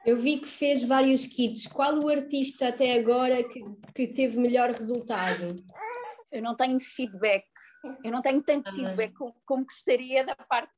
Eu 0.05 0.19
vi 0.19 0.39
que 0.39 0.47
fez 0.47 0.83
vários 0.83 1.27
kits. 1.27 1.67
Qual 1.67 1.99
o 1.99 2.09
artista 2.09 2.69
até 2.69 2.93
agora 2.93 3.43
que, 3.43 3.61
que 3.93 4.07
teve 4.07 4.37
melhor 4.37 4.71
resultado? 4.71 5.63
Eu 6.31 6.41
não 6.41 6.55
tenho 6.55 6.79
feedback, 6.79 7.45
eu 8.03 8.11
não 8.11 8.21
tenho 8.21 8.41
tanto 8.41 8.69
ah. 8.69 8.73
feedback 8.73 9.13
como, 9.13 9.35
como 9.45 9.65
gostaria 9.65 10.25
da 10.25 10.35
parte, 10.35 10.73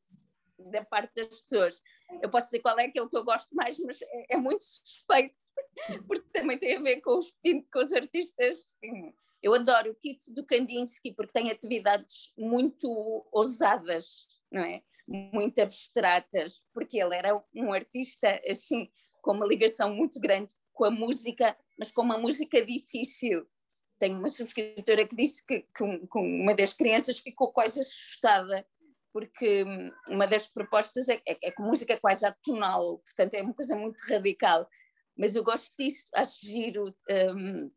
da 0.71 0.83
parte 0.83 1.15
das 1.15 1.41
pessoas. 1.41 1.81
Eu 2.21 2.29
posso 2.29 2.47
dizer 2.47 2.59
qual 2.59 2.77
é 2.79 2.85
aquele 2.85 3.09
que 3.09 3.17
eu 3.17 3.23
gosto 3.23 3.55
mais, 3.55 3.79
mas 3.79 4.01
é, 4.01 4.35
é 4.35 4.37
muito 4.37 4.63
suspeito, 4.63 5.45
porque 6.07 6.27
também 6.33 6.57
tem 6.57 6.75
a 6.75 6.81
ver 6.81 7.01
com 7.01 7.17
os, 7.17 7.31
com 7.71 7.79
os 7.79 7.93
artistas. 7.93 8.73
Eu 9.41 9.53
adoro 9.53 9.91
o 9.91 9.95
kit 9.95 10.33
do 10.33 10.45
Kandinsky, 10.45 11.13
porque 11.13 11.33
tem 11.33 11.49
atividades 11.49 12.33
muito 12.37 13.25
ousadas, 13.31 14.27
não 14.51 14.61
é? 14.61 14.81
Muito 15.07 15.59
abstratas, 15.59 16.63
porque 16.73 16.99
ele 16.99 17.15
era 17.15 17.41
um 17.55 17.73
artista 17.73 18.39
assim 18.47 18.89
com 19.21 19.33
uma 19.33 19.45
ligação 19.45 19.93
muito 19.93 20.19
grande 20.19 20.53
com 20.73 20.85
a 20.85 20.91
música, 20.91 21.57
mas 21.77 21.91
com 21.91 22.01
uma 22.01 22.17
música 22.17 22.65
difícil. 22.65 23.45
Tenho 23.99 24.17
uma 24.17 24.29
subscritora 24.29 25.05
que 25.05 25.15
disse 25.15 25.45
que, 25.45 25.59
que, 25.59 26.07
que 26.07 26.17
uma 26.17 26.53
das 26.53 26.73
crianças 26.73 27.19
ficou 27.19 27.51
quase 27.51 27.81
assustada, 27.81 28.65
porque 29.19 29.65
hum, 29.65 29.91
uma 30.09 30.25
das 30.25 30.47
propostas 30.47 31.09
é, 31.09 31.21
é, 31.27 31.37
é 31.43 31.51
com 31.51 31.63
música 31.63 31.99
quase 31.99 32.25
atonal, 32.25 32.99
portanto 32.99 33.33
é 33.33 33.41
uma 33.41 33.53
coisa 33.53 33.75
muito 33.75 33.99
radical. 34.07 34.67
Mas 35.17 35.35
eu 35.35 35.43
gosto 35.43 35.73
disso, 35.77 36.09
acho 36.15 36.45
giro. 36.45 36.95
Um, 37.09 37.69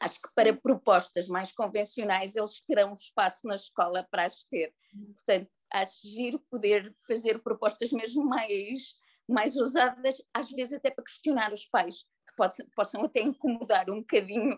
acho 0.00 0.20
que 0.20 0.28
para 0.34 0.54
propostas 0.54 1.26
mais 1.28 1.50
convencionais 1.52 2.36
eles 2.36 2.60
terão 2.60 2.92
espaço 2.92 3.46
na 3.46 3.54
escola 3.54 4.06
para 4.10 4.26
as 4.26 4.44
ter. 4.44 4.74
Portanto, 5.14 5.50
acho 5.72 6.06
giro 6.06 6.38
poder 6.50 6.94
fazer 7.06 7.42
propostas 7.42 7.92
mesmo 7.92 8.24
mais 8.24 8.94
mais 9.28 9.56
ousadas, 9.56 10.22
às 10.32 10.50
vezes 10.50 10.74
até 10.74 10.88
para 10.88 11.02
questionar 11.02 11.52
os 11.52 11.66
pais, 11.66 12.04
que 12.28 12.36
possam, 12.36 12.66
possam 12.76 13.04
até 13.04 13.20
incomodar 13.22 13.90
um 13.90 13.98
bocadinho 13.98 14.56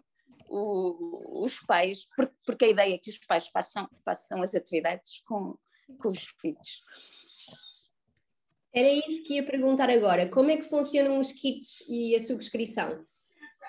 o, 0.51 1.43
os 1.43 1.59
pais, 1.61 2.07
porque, 2.15 2.35
porque, 2.45 2.65
a 2.67 2.69
ideia 2.69 2.95
é 2.95 2.99
que 2.99 3.09
os 3.09 3.19
pais 3.19 3.49
façam, 3.49 3.89
façam 4.05 4.43
as 4.43 4.55
atividades 4.55 5.23
com, 5.27 5.57
com 6.01 6.09
os 6.09 6.29
filhos. 6.41 6.81
Era 8.75 8.89
isso 8.89 9.25
que 9.25 9.35
ia 9.35 9.45
perguntar 9.45 9.89
agora. 9.91 10.29
Como 10.29 10.51
é 10.51 10.57
que 10.57 10.69
funcionam 10.69 11.19
os 11.19 11.33
kits 11.33 11.83
e 11.89 12.15
a 12.15 12.21
subscrição? 12.21 13.05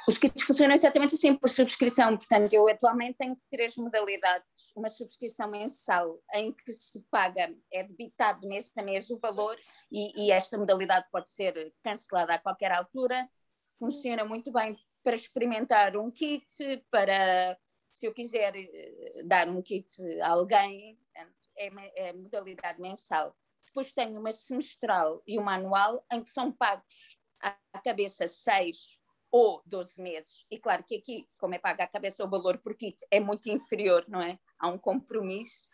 Os 0.08 0.18
kits 0.18 0.44
funcionam 0.44 0.74
exatamente 0.74 1.16
assim 1.16 1.36
por 1.36 1.50
subscrição, 1.50 2.18
portanto, 2.18 2.54
eu 2.54 2.68
atualmente 2.68 3.18
tenho 3.18 3.38
três 3.50 3.76
modalidades. 3.76 4.72
Uma 4.76 4.90
subscrição 4.90 5.50
mensal, 5.50 6.20
em 6.34 6.52
que 6.52 6.74
se 6.74 7.06
paga, 7.12 7.54
é 7.72 7.84
debitado 7.84 8.48
mês 8.48 8.72
a 8.78 8.82
mês 8.82 9.10
o 9.10 9.20
valor, 9.20 9.56
e, 9.92 10.26
e 10.26 10.32
esta 10.32 10.58
modalidade 10.58 11.06
pode 11.12 11.30
ser 11.30 11.74
cancelada 11.84 12.34
a 12.34 12.40
qualquer 12.40 12.72
altura. 12.72 13.28
Funciona 13.78 14.26
muito 14.26 14.52
bem 14.52 14.76
para 15.04 15.16
experimentar 15.16 15.96
um 15.96 16.10
kit, 16.10 16.46
para 16.90 17.58
se 17.94 18.06
eu 18.06 18.14
quiser 18.14 18.54
eh, 18.56 19.24
dar 19.26 19.50
um 19.50 19.62
kit 19.62 19.92
a 20.22 20.30
alguém, 20.30 20.98
é, 21.60 22.10
é 22.10 22.14
modalidade 22.14 22.80
mensal. 22.80 23.36
Depois 23.66 23.92
tenho 23.92 24.20
uma 24.20 24.32
semestral 24.32 25.22
e 25.28 25.38
uma 25.38 25.56
anual, 25.56 26.04
em 26.12 26.24
que 26.24 26.30
são 26.30 26.52
pagos 26.52 27.20
à 27.42 27.52
cabeça 27.84 28.28
seis 28.28 29.00
ou 29.32 29.62
12 29.66 30.02
meses. 30.02 30.46
E 30.50 30.58
claro 30.58 30.84
que 30.84 30.96
aqui, 30.96 31.28
como 31.38 31.54
é 31.54 31.60
paga 31.60 31.84
a 31.84 31.88
cabeça 31.88 32.24
o 32.24 32.30
valor 32.30 32.58
por 32.58 32.76
kit, 32.76 32.98
é 33.12 33.20
muito 33.20 33.48
inferior, 33.48 34.06
não 34.08 34.22
é? 34.22 34.40
Há 34.58 34.68
um 34.68 34.78
compromisso. 34.78 35.68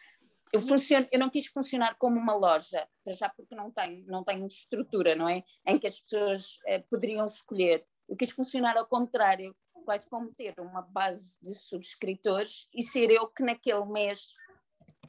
Eu, 0.52 0.62
funciono, 0.62 1.08
eu 1.12 1.20
não 1.20 1.30
quis 1.30 1.48
funcionar 1.48 1.96
como 1.98 2.20
uma 2.20 2.36
loja, 2.36 2.88
já 3.08 3.30
porque 3.30 3.56
não 3.56 3.72
tenho, 3.72 4.06
não 4.08 4.24
tenho 4.24 4.46
estrutura, 4.46 5.16
não 5.16 5.28
é? 5.28 5.44
Em 5.66 5.80
que 5.80 5.88
as 5.88 6.00
pessoas 6.00 6.60
eh, 6.68 6.80
poderiam 6.90 7.26
escolher. 7.26 7.86
Eu 8.08 8.16
quis 8.16 8.32
funcionar 8.32 8.78
ao 8.78 8.86
contrário, 8.86 9.56
quase 9.86 10.08
como 10.10 10.34
ter 10.34 10.54
uma 10.60 10.82
base 10.82 11.38
de 11.42 11.56
subscritores 11.56 12.68
e 12.74 12.82
ser 12.82 13.10
eu 13.12 13.28
que 13.28 13.44
naquele 13.44 13.86
mês 13.86 14.28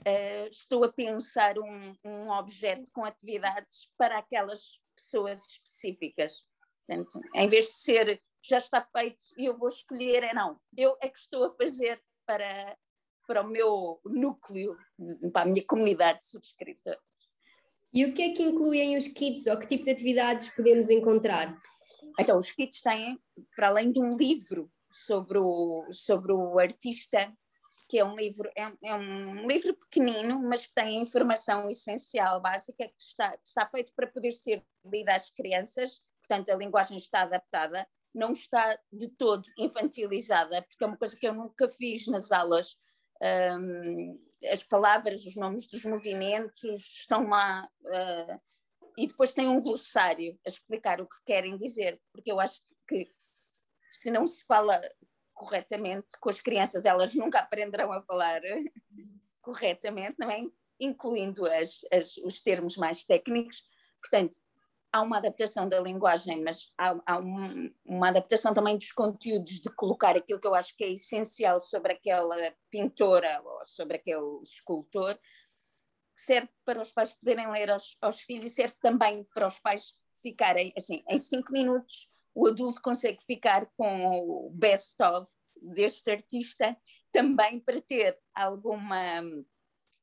eh, 0.06 0.46
estou 0.48 0.84
a 0.84 0.92
pensar 0.92 1.58
um, 1.58 1.96
um 2.04 2.30
objeto 2.30 2.88
com 2.92 3.04
atividades 3.04 3.90
para 3.98 4.18
aquelas 4.18 4.78
pessoas 4.94 5.44
específicas. 5.48 6.46
Portanto, 6.86 7.20
em 7.34 7.48
vez 7.48 7.66
de 7.66 7.78
ser 7.78 8.22
já 8.40 8.58
está 8.58 8.86
feito 8.96 9.25
e 9.36 9.46
eu 9.46 9.58
vou 9.58 9.66
escolher, 9.66 10.22
é 10.22 10.32
não. 10.32 10.60
Eu 10.76 10.96
é 11.02 11.08
que 11.08 11.18
estou 11.18 11.46
a 11.46 11.56
fazer 11.56 12.00
para, 12.25 12.78
para 13.26 13.42
o 13.42 13.48
meu 13.48 14.00
núcleo, 14.04 14.76
para 15.32 15.42
a 15.42 15.46
minha 15.46 15.64
comunidade 15.66 16.18
de 16.18 16.26
subscritores. 16.26 17.00
E 17.92 18.04
o 18.04 18.14
que 18.14 18.22
é 18.22 18.32
que 18.32 18.44
incluem 18.44 18.96
os 18.96 19.08
kits 19.08 19.48
ou 19.48 19.58
que 19.58 19.66
tipo 19.66 19.86
de 19.86 19.90
atividades 19.90 20.50
podemos 20.50 20.88
encontrar? 20.88 21.60
Então, 22.20 22.38
os 22.38 22.52
kits 22.52 22.80
têm, 22.80 23.18
para 23.56 23.68
além 23.68 23.90
de 23.90 23.98
um 23.98 24.16
livro 24.16 24.70
sobre 24.92 25.38
o, 25.38 25.88
sobre 25.90 26.32
o 26.32 26.60
artista, 26.60 27.36
que 27.88 27.99
é 27.99 28.05
um 28.05 28.16
livro, 28.16 28.50
é, 28.57 28.73
é 28.83 28.95
um 28.95 29.47
livro 29.47 29.75
pequenino, 29.75 30.40
mas 30.43 30.66
que 30.66 30.75
tem 30.75 31.00
informação 31.00 31.69
essencial, 31.71 32.40
básica, 32.40 32.87
que 32.88 33.02
está, 33.02 33.31
que 33.31 33.47
está 33.47 33.66
feito 33.69 33.93
para 33.95 34.07
poder 34.07 34.33
ser 34.33 34.64
lido 34.85 35.09
às 35.11 35.31
crianças, 35.31 36.02
portanto 36.21 36.50
a 36.50 36.57
linguagem 36.57 36.97
está 36.97 37.23
adaptada, 37.23 37.87
não 38.14 38.33
está 38.33 38.78
de 38.93 39.09
todo 39.11 39.45
infantilizada, 39.59 40.62
porque 40.62 40.83
é 40.83 40.87
uma 40.87 40.97
coisa 40.97 41.16
que 41.16 41.28
eu 41.28 41.35
nunca 41.35 41.69
fiz 41.69 42.07
nas 42.07 42.33
aulas. 42.33 42.76
Um, 43.23 44.19
as 44.50 44.62
palavras, 44.62 45.25
os 45.25 45.37
nomes 45.37 45.66
dos 45.66 45.85
movimentos 45.85 46.99
estão 46.99 47.28
lá. 47.28 47.69
Uh, 47.83 48.40
e 48.99 49.07
depois 49.07 49.35
tem 49.35 49.47
um 49.47 49.61
glossário 49.61 50.38
a 50.47 50.49
explicar 50.49 51.00
o 51.00 51.07
que 51.07 51.16
querem 51.26 51.57
dizer, 51.57 52.00
porque 52.12 52.33
eu 52.33 52.40
acho 52.40 52.62
que 52.88 53.07
se 53.90 54.11
não 54.11 54.26
se 54.26 54.43
fala 54.45 54.81
corretamente 55.37 56.19
com 56.19 56.31
as 56.31 56.40
crianças, 56.40 56.85
elas 56.85 57.14
nunca 57.14 57.38
aprenderão 57.38 57.93
a 57.93 58.02
falar 58.02 58.40
corretamente, 59.40 60.16
não 60.19 60.31
é? 60.31 60.43
incluindo 60.81 61.47
as, 61.47 61.78
as, 61.93 62.16
os 62.19 62.40
termos 62.40 62.76
mais 62.76 63.05
técnicos. 63.05 63.64
Portanto, 64.00 64.37
há 64.93 65.02
uma 65.02 65.19
adaptação 65.19 65.69
da 65.69 65.81
linguagem, 65.81 66.43
mas 66.43 66.73
há, 66.78 66.97
há 67.07 67.19
um, 67.19 67.73
uma 67.85 68.09
adaptação 68.09 68.55
também 68.55 68.76
dos 68.76 68.93
conteúdos, 68.93 69.61
de 69.61 69.71
colocar 69.71 70.16
aquilo 70.16 70.40
que 70.40 70.47
eu 70.47 70.55
acho 70.55 70.76
que 70.76 70.85
é 70.85 70.93
essencial 70.93 71.61
sobre 71.61 71.93
aquela 71.93 72.37
pintora 72.71 73.40
ou 73.45 73.64
sobre 73.64 73.97
aquele 73.97 74.43
escultor, 74.43 75.19
serve 76.16 76.49
para 76.64 76.81
os 76.81 76.93
pais 76.93 77.12
poderem 77.12 77.50
ler 77.50 77.71
aos, 77.71 77.97
aos 78.00 78.21
filhos 78.23 78.47
e 78.47 78.50
serve 78.50 78.75
também 78.81 79.25
para 79.35 79.47
os 79.47 79.59
pais 79.59 79.95
ficarem, 80.23 80.73
assim, 80.76 81.05
em 81.09 81.19
cinco 81.19 81.52
minutos 81.52 82.11
o 82.37 82.47
adulto 82.47 82.81
consegue 82.83 83.19
ficar 83.26 83.66
com 83.76 84.47
o 84.47 84.50
best 84.50 85.02
of 85.02 85.28
deste 85.61 86.11
artista, 86.11 86.76
também 87.11 87.59
para 87.59 87.81
ter 87.81 88.16
alguma 88.35 89.23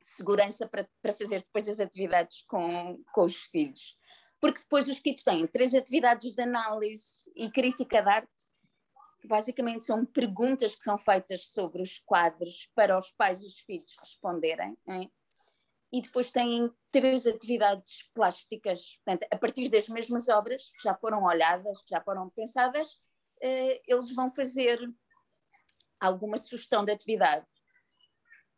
segurança 0.01 0.67
para, 0.67 0.89
para 1.01 1.13
fazer 1.13 1.39
depois 1.39 1.69
as 1.69 1.79
atividades 1.79 2.41
com, 2.41 3.01
com 3.13 3.23
os 3.23 3.37
filhos 3.43 3.95
porque 4.43 4.59
depois 4.59 4.89
os 4.89 4.99
kits 4.99 5.23
têm 5.23 5.47
três 5.47 5.73
atividades 5.73 6.33
de 6.33 6.41
análise 6.41 7.31
e 7.33 7.49
crítica 7.49 8.01
de 8.01 8.09
arte, 8.09 8.49
que 9.21 9.25
basicamente 9.25 9.85
são 9.85 10.05
perguntas 10.05 10.75
que 10.75 10.83
são 10.83 10.97
feitas 10.97 11.47
sobre 11.47 11.81
os 11.81 11.99
quadros 11.99 12.69
para 12.75 12.97
os 12.97 13.09
pais 13.09 13.41
e 13.41 13.45
os 13.45 13.59
filhos 13.59 13.95
responderem. 13.97 14.77
É? 14.85 15.07
E 15.93 16.01
depois 16.01 16.31
têm 16.31 16.73
três 16.91 17.27
atividades 17.27 18.09
plásticas. 18.15 18.97
Portanto, 19.05 19.27
a 19.31 19.37
partir 19.37 19.69
das 19.69 19.87
mesmas 19.87 20.27
obras, 20.27 20.63
que 20.71 20.83
já 20.83 20.95
foram 20.95 21.23
olhadas, 21.23 21.83
que 21.83 21.91
já 21.91 22.01
foram 22.01 22.31
pensadas, 22.31 22.93
uh, 23.43 23.79
eles 23.87 24.11
vão 24.15 24.33
fazer 24.33 24.79
alguma 25.99 26.39
sugestão 26.39 26.83
de 26.83 26.91
atividade. 26.91 27.45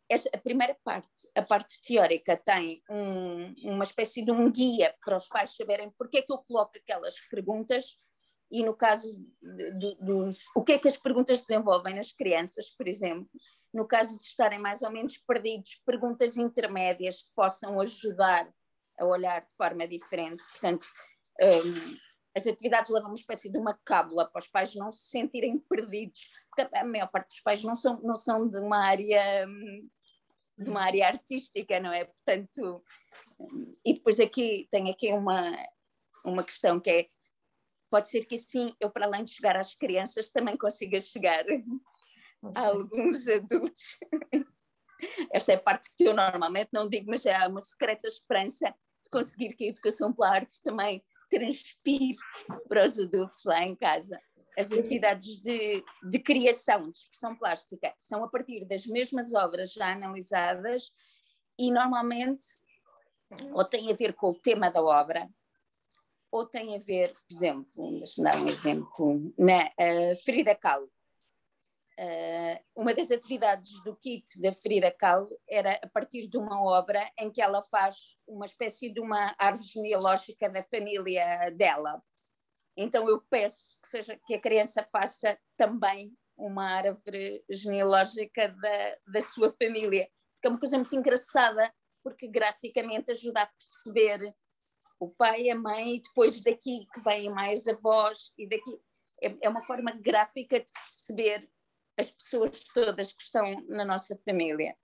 Esta, 0.08 0.30
a 0.32 0.38
primeira 0.38 0.74
parte, 0.82 1.28
a 1.34 1.42
parte 1.42 1.78
teórica, 1.82 2.38
tem 2.38 2.82
um, 2.88 3.54
uma 3.74 3.84
espécie 3.84 4.24
de 4.24 4.30
um 4.30 4.50
guia 4.50 4.94
para 5.04 5.16
os 5.16 5.28
pais 5.28 5.54
saberem 5.54 5.92
porque 5.98 6.18
é 6.18 6.22
que 6.22 6.32
eu 6.32 6.38
coloco 6.38 6.72
aquelas 6.78 7.20
perguntas 7.28 7.98
e 8.50 8.64
no 8.64 8.74
caso 8.74 9.20
de, 9.42 9.72
de, 9.72 9.94
dos 9.96 10.44
o 10.54 10.62
que 10.62 10.72
é 10.72 10.78
que 10.78 10.88
as 10.88 10.96
perguntas 10.96 11.42
desenvolvem 11.42 11.96
nas 11.96 12.12
crianças, 12.12 12.70
por 12.70 12.86
exemplo, 12.86 13.28
no 13.76 13.86
caso 13.86 14.16
de 14.16 14.24
estarem 14.24 14.58
mais 14.58 14.80
ou 14.80 14.90
menos 14.90 15.18
perdidos, 15.18 15.82
perguntas 15.84 16.38
intermédias 16.38 17.22
que 17.22 17.28
possam 17.36 17.78
ajudar 17.78 18.50
a 18.98 19.04
olhar 19.04 19.44
de 19.44 19.54
forma 19.54 19.86
diferente. 19.86 20.42
Portanto, 20.52 20.86
um, 21.42 21.96
as 22.34 22.46
atividades 22.46 22.90
levam 22.90 23.10
uma 23.10 23.14
espécie 23.14 23.52
de 23.52 23.58
uma 23.58 23.78
cábula 23.84 24.30
para 24.30 24.40
os 24.40 24.48
pais 24.48 24.74
não 24.74 24.90
se 24.90 25.10
sentirem 25.10 25.58
perdidos, 25.58 26.22
porque 26.48 26.74
a 26.74 26.84
maior 26.84 27.08
parte 27.08 27.28
dos 27.28 27.40
pais 27.40 27.62
não 27.64 27.74
são, 27.74 28.00
não 28.00 28.16
são 28.16 28.48
de 28.48 28.58
uma 28.58 28.78
área 28.78 29.46
hum, 29.46 29.88
de 30.58 30.70
uma 30.70 30.82
área 30.82 31.08
artística, 31.08 31.78
não 31.78 31.92
é? 31.92 32.06
Portanto, 32.06 32.82
hum, 33.38 33.76
e 33.84 33.92
depois 33.92 34.18
aqui 34.18 34.66
tem 34.70 34.90
aqui 34.90 35.12
uma, 35.12 35.54
uma 36.24 36.42
questão 36.42 36.80
que 36.80 36.90
é 36.90 37.06
pode 37.90 38.08
ser 38.08 38.24
que 38.24 38.36
assim 38.36 38.74
eu 38.80 38.90
para 38.90 39.04
além 39.04 39.22
de 39.22 39.32
chegar 39.32 39.54
às 39.54 39.74
crianças 39.74 40.30
também 40.30 40.56
consiga 40.56 40.98
chegar 40.98 41.44
alguns 42.54 43.28
adultos. 43.28 43.96
Esta 45.32 45.52
é 45.52 45.54
a 45.56 45.62
parte 45.62 45.90
que 45.96 46.04
eu 46.04 46.14
normalmente 46.14 46.70
não 46.72 46.88
digo, 46.88 47.10
mas 47.10 47.26
é 47.26 47.36
uma 47.46 47.60
secreta 47.60 48.06
esperança 48.08 48.74
de 49.04 49.10
conseguir 49.10 49.54
que 49.54 49.64
a 49.64 49.68
educação 49.68 50.12
pela 50.12 50.30
arte 50.30 50.62
também 50.62 51.02
transpire 51.30 52.16
para 52.68 52.84
os 52.84 52.98
adultos 52.98 53.44
lá 53.44 53.62
em 53.62 53.74
casa. 53.74 54.20
As 54.58 54.72
atividades 54.72 55.38
de, 55.42 55.84
de 56.08 56.18
criação, 56.18 56.90
de 56.90 56.98
expressão 56.98 57.36
plástica, 57.36 57.94
são 57.98 58.24
a 58.24 58.28
partir 58.28 58.64
das 58.66 58.86
mesmas 58.86 59.34
obras 59.34 59.72
já 59.72 59.92
analisadas 59.92 60.92
e 61.58 61.70
normalmente 61.70 62.46
ou 63.52 63.64
tem 63.64 63.90
a 63.90 63.94
ver 63.94 64.14
com 64.14 64.30
o 64.30 64.34
tema 64.34 64.70
da 64.70 64.82
obra, 64.82 65.28
ou 66.30 66.46
tem 66.46 66.76
a 66.76 66.78
ver, 66.78 67.12
por 67.12 67.34
exemplo, 67.34 67.98
deixa-me 67.98 68.30
dar 68.30 68.40
um 68.40 68.48
exemplo, 68.48 69.34
na 69.38 69.66
uh, 69.66 70.24
Frida 70.24 70.54
Kahlo. 70.54 70.90
Uh, 71.98 72.60
uma 72.74 72.92
das 72.92 73.10
atividades 73.10 73.82
do 73.82 73.96
kit 73.96 74.38
da 74.42 74.52
Frida 74.52 74.90
Kahlo 74.90 75.30
era 75.48 75.80
a 75.82 75.88
partir 75.88 76.26
de 76.26 76.36
uma 76.36 76.62
obra 76.62 77.10
em 77.18 77.30
que 77.30 77.40
ela 77.40 77.62
faz 77.62 78.18
uma 78.26 78.44
espécie 78.44 78.92
de 78.92 79.00
uma 79.00 79.34
árvore 79.38 79.66
genealógica 79.66 80.50
da 80.50 80.62
família 80.62 81.50
dela. 81.56 82.02
Então 82.76 83.08
eu 83.08 83.22
peço 83.30 83.78
que, 83.82 83.88
seja, 83.88 84.20
que 84.26 84.34
a 84.34 84.40
criança 84.40 84.86
faça 84.92 85.38
também 85.56 86.14
uma 86.36 86.76
árvore 86.76 87.42
genealógica 87.48 88.48
da, 88.48 88.98
da 89.06 89.22
sua 89.22 89.54
família, 89.60 90.06
que 90.42 90.46
é 90.46 90.50
uma 90.50 90.58
coisa 90.58 90.76
muito 90.76 90.94
engraçada, 90.94 91.72
porque 92.02 92.28
graficamente 92.28 93.10
ajuda 93.10 93.42
a 93.42 93.46
perceber 93.46 94.34
o 95.00 95.08
pai, 95.08 95.48
a 95.48 95.54
mãe, 95.54 95.96
e 95.96 96.02
depois 96.02 96.42
daqui 96.42 96.86
que 96.92 97.00
vêm 97.00 97.30
mais 97.30 97.66
avós, 97.66 98.32
e 98.36 98.46
daqui. 98.46 98.78
É, 99.22 99.34
é 99.44 99.48
uma 99.48 99.62
forma 99.62 99.92
gráfica 99.92 100.60
de 100.60 100.70
perceber 100.70 101.48
as 101.98 102.10
pessoas 102.10 102.64
todas 102.74 103.12
que 103.12 103.22
estão 103.22 103.60
na 103.68 103.84
nossa 103.84 104.18
família. 104.24 104.76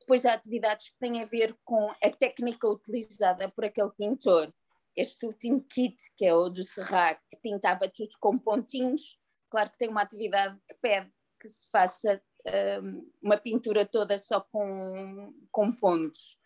Depois 0.00 0.24
há 0.24 0.34
atividades 0.34 0.90
que 0.90 0.98
têm 0.98 1.22
a 1.22 1.26
ver 1.26 1.54
com 1.64 1.90
a 1.90 2.10
técnica 2.10 2.68
utilizada 2.68 3.50
por 3.50 3.64
aquele 3.64 3.90
pintor. 3.90 4.52
Este 4.96 5.26
último 5.26 5.62
kit, 5.68 5.96
que 6.16 6.26
é 6.26 6.34
o 6.34 6.48
do 6.48 6.62
Serrat, 6.62 7.20
que 7.28 7.36
pintava 7.36 7.88
tudo 7.88 8.10
com 8.20 8.38
pontinhos, 8.38 9.18
claro 9.50 9.70
que 9.70 9.78
tem 9.78 9.88
uma 9.88 10.02
atividade 10.02 10.58
que 10.68 10.76
pede 10.80 11.12
que 11.40 11.48
se 11.48 11.68
faça 11.70 12.20
um, 12.82 13.10
uma 13.22 13.36
pintura 13.36 13.84
toda 13.84 14.18
só 14.18 14.40
com, 14.40 15.32
com 15.50 15.72
pontos. 15.72 16.38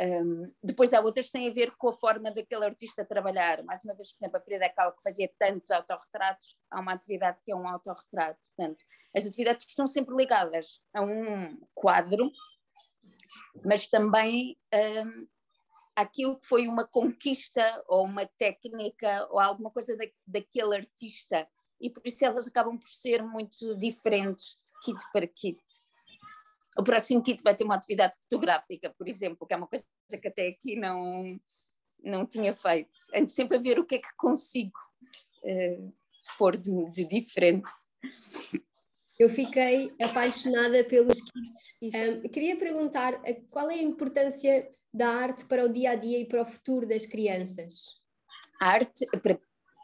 Um, 0.00 0.52
depois 0.62 0.92
há 0.92 1.00
outras 1.00 1.26
que 1.26 1.32
têm 1.32 1.48
a 1.48 1.52
ver 1.52 1.76
com 1.76 1.88
a 1.88 1.92
forma 1.92 2.30
daquele 2.32 2.64
artista 2.64 3.04
trabalhar. 3.04 3.62
Mais 3.62 3.84
uma 3.84 3.94
vez, 3.94 4.12
por 4.12 4.24
exemplo, 4.24 4.38
a 4.38 4.42
Frida 4.42 4.68
Kahlo, 4.70 4.96
que 4.96 5.02
fazia 5.02 5.30
tantos 5.38 5.70
autorretratos, 5.70 6.56
há 6.70 6.80
uma 6.80 6.92
atividade 6.92 7.38
que 7.44 7.52
é 7.52 7.56
um 7.56 7.68
autorretrato. 7.68 8.40
Portanto, 8.56 8.84
as 9.16 9.26
atividades 9.26 9.66
estão 9.68 9.86
sempre 9.86 10.16
ligadas 10.16 10.80
a 10.92 11.00
um 11.00 11.60
quadro, 11.74 12.30
mas 13.64 13.86
também 13.86 14.58
um, 14.74 15.28
àquilo 15.94 16.40
que 16.40 16.46
foi 16.46 16.66
uma 16.66 16.86
conquista 16.86 17.84
ou 17.86 18.04
uma 18.04 18.26
técnica 18.26 19.28
ou 19.30 19.38
alguma 19.38 19.70
coisa 19.70 19.96
da, 19.96 20.04
daquele 20.26 20.76
artista. 20.76 21.46
E 21.80 21.88
por 21.90 22.02
isso 22.04 22.24
elas 22.24 22.48
acabam 22.48 22.78
por 22.78 22.88
ser 22.88 23.22
muito 23.22 23.76
diferentes 23.76 24.56
de 24.56 24.72
kit 24.82 25.12
para 25.12 25.26
kit. 25.26 25.62
O 26.76 26.82
próximo 26.82 27.22
kit 27.22 27.42
vai 27.42 27.54
ter 27.54 27.64
uma 27.64 27.76
atividade 27.76 28.16
fotográfica, 28.22 28.92
por 28.96 29.08
exemplo, 29.08 29.46
que 29.46 29.54
é 29.54 29.56
uma 29.56 29.66
coisa 29.66 29.84
que 30.20 30.28
até 30.28 30.48
aqui 30.48 30.76
não, 30.76 31.38
não 32.02 32.26
tinha 32.26 32.52
feito. 32.52 32.90
Ando 33.14 33.30
sempre 33.30 33.56
a 33.56 33.60
ver 33.60 33.78
o 33.78 33.84
que 33.84 33.96
é 33.96 33.98
que 33.98 34.16
consigo 34.16 34.78
uh, 35.44 35.92
pôr 36.36 36.56
de, 36.56 36.90
de 36.90 37.04
diferente. 37.06 37.70
Eu 39.18 39.30
fiquei 39.30 39.94
apaixonada 40.02 40.82
pelos 40.84 41.20
kits. 41.20 41.94
Um, 41.94 42.28
queria 42.28 42.56
perguntar 42.56 43.20
qual 43.50 43.70
é 43.70 43.74
a 43.74 43.82
importância 43.82 44.68
da 44.92 45.08
arte 45.08 45.44
para 45.44 45.64
o 45.64 45.68
dia 45.68 45.90
a 45.90 45.94
dia 45.94 46.18
e 46.18 46.24
para 46.24 46.42
o 46.42 46.46
futuro 46.46 46.86
das 46.86 47.06
crianças? 47.06 48.00
A 48.60 48.68
arte, 48.68 49.06
para, 49.22 49.38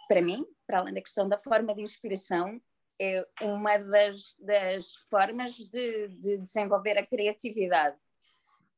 para 0.08 0.22
mim, 0.22 0.44
para 0.66 0.80
além 0.80 0.94
da 0.94 1.00
questão 1.00 1.28
da 1.28 1.38
forma 1.38 1.74
de 1.74 1.82
inspiração, 1.82 2.60
é 3.00 3.26
uma 3.40 3.78
das, 3.78 4.36
das 4.40 4.92
formas 5.08 5.54
de, 5.54 6.08
de, 6.08 6.36
desenvolver 6.36 6.98
a 6.98 7.06
criatividade. 7.06 7.96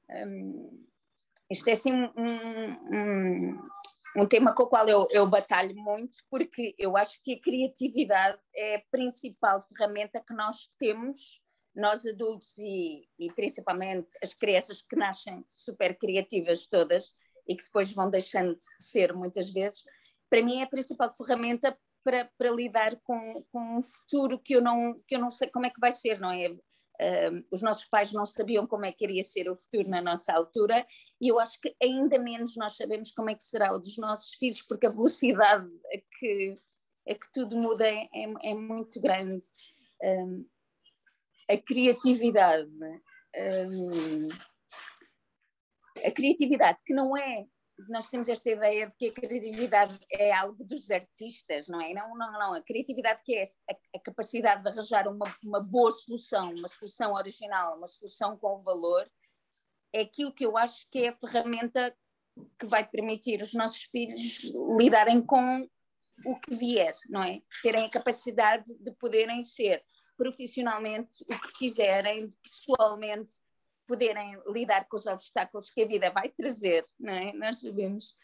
Um, 0.08 0.86
isto 1.50 1.68
é 1.68 1.72
assim 1.72 1.92
um, 1.92 2.12
um, 2.16 3.68
um, 4.16 4.26
tema 4.26 4.54
com 4.54 4.62
o 4.62 4.68
qual 4.68 4.88
eu, 4.88 5.08
eu 5.10 5.26
batalho 5.26 5.74
muito, 5.74 6.18
porque 6.30 6.72
eu 6.78 6.96
acho 6.96 7.20
que 7.22 7.34
a 7.34 7.40
criatividade 7.40 8.38
é 8.54 8.76
a 8.76 8.82
principal 8.92 9.60
ferramenta 9.62 10.22
que 10.24 10.34
nós 10.34 10.70
temos, 10.78 11.42
nós 11.74 12.06
adultos 12.06 12.56
e, 12.58 13.08
e 13.18 13.32
principalmente 13.32 14.16
as 14.22 14.34
crianças 14.34 14.82
que 14.82 14.94
nascem 14.94 15.44
super 15.48 15.98
criativas 15.98 16.68
todas 16.68 17.12
e 17.48 17.56
que 17.56 17.64
depois 17.64 17.92
vão 17.92 18.08
deixando 18.08 18.54
de 18.54 18.62
ser 18.78 19.12
muitas 19.12 19.50
vezes, 19.50 19.82
para 20.30 20.42
mim 20.42 20.60
é 20.60 20.62
a 20.62 20.68
principal 20.68 21.12
ferramenta 21.12 21.76
para, 22.04 22.30
para 22.36 22.50
lidar 22.50 22.96
com, 23.02 23.38
com 23.50 23.78
um 23.78 23.82
futuro 23.82 24.38
que 24.38 24.54
eu, 24.54 24.60
não, 24.60 24.94
que 25.06 25.14
eu 25.14 25.20
não 25.20 25.30
sei 25.30 25.48
como 25.48 25.66
é 25.66 25.70
que 25.70 25.80
vai 25.80 25.92
ser, 25.92 26.20
não 26.20 26.30
é? 26.30 26.48
Uh, 26.50 27.44
os 27.50 27.62
nossos 27.62 27.86
pais 27.86 28.12
não 28.12 28.24
sabiam 28.24 28.66
como 28.66 28.84
é 28.84 28.92
que 28.92 29.04
iria 29.04 29.22
ser 29.22 29.50
o 29.50 29.56
futuro 29.56 29.88
na 29.88 30.00
nossa 30.00 30.32
altura 30.32 30.86
e 31.20 31.28
eu 31.28 31.40
acho 31.40 31.58
que 31.60 31.74
ainda 31.82 32.18
menos 32.18 32.54
nós 32.54 32.76
sabemos 32.76 33.10
como 33.12 33.30
é 33.30 33.34
que 33.34 33.42
será 33.42 33.74
o 33.74 33.78
dos 33.78 33.96
nossos 33.96 34.34
filhos, 34.34 34.62
porque 34.62 34.86
a 34.86 34.90
velocidade 34.90 35.68
a 35.86 35.98
que, 36.18 36.54
a 37.08 37.14
que 37.14 37.32
tudo 37.32 37.56
muda 37.56 37.88
é, 37.88 38.08
é, 38.12 38.50
é 38.50 38.54
muito 38.54 39.00
grande. 39.00 39.42
Um, 40.02 40.46
a 41.50 41.56
criatividade, 41.56 42.70
um, 42.70 44.28
a 46.04 46.10
criatividade 46.10 46.78
que 46.84 46.94
não 46.94 47.16
é 47.16 47.46
nós 47.88 48.08
temos 48.08 48.28
esta 48.28 48.50
ideia 48.50 48.86
de 48.86 48.96
que 48.96 49.08
a 49.08 49.12
criatividade 49.12 49.98
é 50.10 50.32
algo 50.32 50.64
dos 50.64 50.90
artistas, 50.90 51.68
não 51.68 51.80
é? 51.80 51.92
Não, 51.92 52.16
não, 52.16 52.32
não. 52.32 52.54
A 52.54 52.62
criatividade 52.62 53.22
que 53.24 53.36
é 53.36 53.42
a, 53.42 53.96
a 53.96 54.00
capacidade 54.00 54.62
de 54.62 54.68
arranjar 54.68 55.08
uma, 55.08 55.34
uma 55.44 55.60
boa 55.60 55.90
solução, 55.90 56.54
uma 56.54 56.68
solução 56.68 57.14
original, 57.14 57.76
uma 57.76 57.86
solução 57.86 58.36
com 58.36 58.62
valor, 58.62 59.10
é 59.92 60.00
aquilo 60.00 60.32
que 60.32 60.46
eu 60.46 60.56
acho 60.56 60.86
que 60.90 61.04
é 61.04 61.08
a 61.08 61.12
ferramenta 61.12 61.94
que 62.58 62.66
vai 62.66 62.86
permitir 62.86 63.42
os 63.42 63.52
nossos 63.52 63.82
filhos 63.82 64.40
lidarem 64.78 65.20
com 65.20 65.68
o 66.24 66.40
que 66.40 66.54
vier, 66.54 66.94
não 67.08 67.22
é? 67.22 67.40
Terem 67.62 67.84
a 67.84 67.90
capacidade 67.90 68.74
de 68.78 68.90
poderem 68.92 69.42
ser 69.42 69.84
profissionalmente 70.16 71.24
o 71.28 71.38
que 71.38 71.52
quiserem, 71.54 72.32
pessoalmente 72.42 73.34
poderem 73.92 74.40
lidar 74.46 74.88
com 74.88 74.96
os 74.96 75.04
obstáculos 75.04 75.70
que 75.70 75.82
a 75.82 75.86
vida 75.86 76.10
vai 76.10 76.30
trazer, 76.30 76.82
não 76.98 77.12
é? 77.12 77.34
Nós 77.34 77.58
sabemos. 77.58 78.14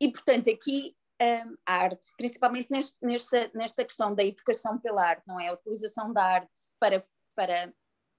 E, 0.00 0.10
portanto, 0.10 0.48
aqui 0.48 0.96
um, 1.20 1.56
a 1.66 1.74
arte, 1.74 2.08
principalmente 2.16 2.70
neste, 2.70 2.96
nesta, 3.02 3.50
nesta 3.54 3.84
questão 3.84 4.14
da 4.14 4.24
educação 4.24 4.78
pela 4.78 5.06
arte, 5.06 5.24
não 5.26 5.38
é? 5.38 5.48
A 5.48 5.52
utilização 5.52 6.10
da 6.10 6.24
arte 6.24 6.70
para, 6.80 7.04
para 7.36 7.70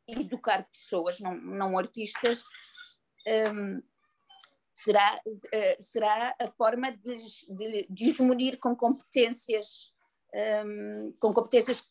educar 0.07 0.69
pessoas, 0.71 1.19
não, 1.19 1.35
não 1.35 1.75
artistas, 1.75 2.43
um, 3.51 3.81
será, 4.71 5.19
uh, 5.25 5.81
será 5.81 6.35
a 6.39 6.47
forma 6.49 6.91
de, 6.91 7.15
de, 7.49 7.87
de 7.89 8.09
os 8.09 8.19
munir 8.19 8.59
com 8.59 8.75
competências, 8.75 9.91
um, 10.63 11.17
com 11.19 11.33
competências 11.33 11.81
que, 11.81 11.89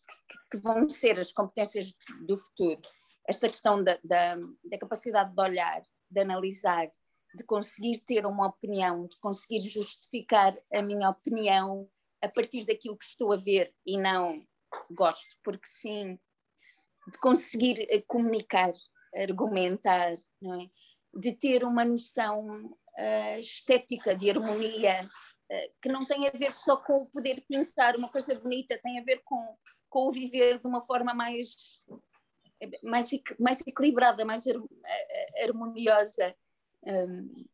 que, 0.53 0.59
vão 0.59 0.89
ser 0.89 1.19
as 1.19 1.33
competências 1.33 1.93
do 2.29 2.39
futuro 2.39 2.81
esta 3.29 3.49
questão 3.49 3.83
da, 3.83 3.99
da, 4.05 4.37
da, 4.65 4.79
capacidade 4.79 5.35
de 5.35 5.41
olhar, 5.41 5.83
de 6.11 6.21
analisar, 6.21 6.87
de 7.35 7.45
conseguir 7.45 8.01
ter 8.01 8.27
uma 8.27 8.47
opinião, 8.49 9.07
de 9.07 9.19
conseguir 9.19 9.61
justificar 9.61 10.57
a 10.73 10.83
minha 10.83 11.11
opinião 11.11 11.89
a 12.23 12.29
partir 12.29 12.65
daquilo 12.65 12.97
que 12.97 13.05
estou 13.05 13.33
a 13.33 13.37
ver 13.37 13.75
e 13.85 13.97
não 13.97 14.47
gosto, 14.91 15.37
porque 15.43 15.67
sim, 15.67 16.19
de 17.11 17.19
conseguir 17.19 17.87
eh, 17.91 18.03
comunicar, 18.07 18.73
argumentar, 19.15 20.13
é? 20.13 20.19
de 21.15 21.33
ter 21.33 21.65
uma 21.65 21.85
noção 21.85 22.65
uh, 22.67 23.41
estética 23.41 24.17
de 24.17 24.31
harmonia, 24.31 25.05
uh, 25.05 25.75
que 25.83 25.89
não 25.89 26.05
tem 26.05 26.27
a 26.27 26.31
ver 26.31 26.53
só 26.53 26.77
com 26.77 27.03
o 27.03 27.07
poder 27.07 27.45
pintar 27.49 27.97
uma 27.97 28.09
coisa 28.09 28.35
bonita, 28.35 28.81
tem 28.83 28.99
a 28.99 29.05
ver 29.05 29.23
com, 29.25 29.57
com 29.89 30.09
o 30.09 30.13
viver 30.13 30.59
de 30.59 30.67
uma 30.67 30.85
forma 30.85 31.15
mais, 31.15 31.81
mais, 32.83 33.11
mais 33.39 33.61
equilibrada, 33.61 34.25
mais 34.25 34.45
harmoniosa. 35.43 36.35
Um, 36.83 37.47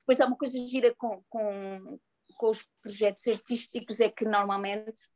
depois 0.00 0.20
há 0.20 0.26
uma 0.26 0.36
coisa 0.36 0.58
gira 0.66 0.94
com, 0.96 1.22
com, 1.28 1.98
com 2.36 2.48
os 2.48 2.62
projetos 2.82 3.26
artísticos, 3.28 4.00
é 4.00 4.10
que 4.10 4.24
normalmente 4.24 5.08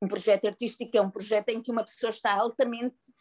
um 0.00 0.08
projeto 0.08 0.46
artístico 0.46 0.96
é 0.96 1.00
um 1.00 1.10
projeto 1.10 1.48
em 1.48 1.62
que 1.62 1.70
uma 1.70 1.84
pessoa 1.84 2.10
está 2.10 2.34
altamente 2.34 3.12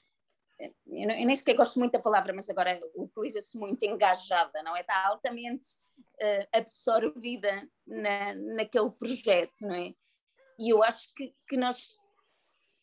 eu, 0.60 1.08
nem 1.08 1.36
sequer 1.36 1.56
gosto 1.56 1.80
muito 1.80 1.92
da 1.92 2.02
palavra, 2.02 2.34
mas 2.34 2.50
agora 2.50 2.80
utiliza-se 2.96 3.58
muito 3.58 3.84
engajada, 3.84 4.64
não 4.64 4.76
é? 4.76 4.82
Está 4.82 5.08
altamente 5.08 5.66
uh, 5.98 6.48
absorvida 6.54 7.68
na, 7.86 8.34
naquele 8.34 8.90
projeto, 8.92 9.62
não 9.62 9.76
é? 9.76 9.94
E 10.58 10.70
eu 10.70 10.82
acho 10.82 11.14
que, 11.14 11.36
que 11.48 11.58
nós 11.58 12.00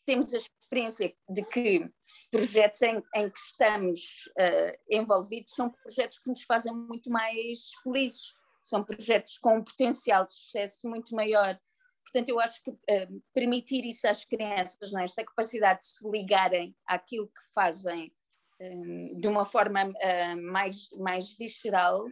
temos 0.05 0.35
a 0.35 0.39
experiência 0.73 1.15
de 1.29 1.45
que 1.45 1.87
projetos 2.31 2.81
em, 2.83 3.03
em 3.15 3.31
que 3.31 3.39
estamos 3.39 4.01
uh, 4.39 4.79
envolvidos 4.91 5.55
são 5.55 5.71
projetos 5.71 6.19
que 6.19 6.31
nos 6.31 6.43
fazem 6.45 6.75
muito 6.75 7.11
mais 7.11 7.71
felizes, 7.83 8.35
são 8.63 8.83
projetos 8.83 9.39
com 9.39 9.59
um 9.59 9.65
potencial 9.65 10.27
de 10.27 10.33
sucesso 10.33 10.89
muito 10.89 11.15
maior. 11.15 11.59
Portanto, 12.05 12.29
eu 12.31 12.41
acho 12.41 12.63
que 12.63 12.71
uh, 12.71 13.23
permitir 13.35 13.85
isso 13.85 14.09
às 14.09 14.25
crianças, 14.25 14.95
é? 14.95 15.05
esta 15.05 15.25
capacidade 15.25 15.81
de 15.81 15.87
se 15.87 16.11
ligarem 16.11 16.75
àquilo 16.87 17.27
que 17.27 17.55
fazem 17.55 18.11
um, 18.61 19.21
de 19.21 19.29
uma 19.29 19.45
forma 19.45 19.85
uh, 19.85 20.43
mais, 20.43 20.89
mais 20.99 21.37
visceral, 21.37 22.07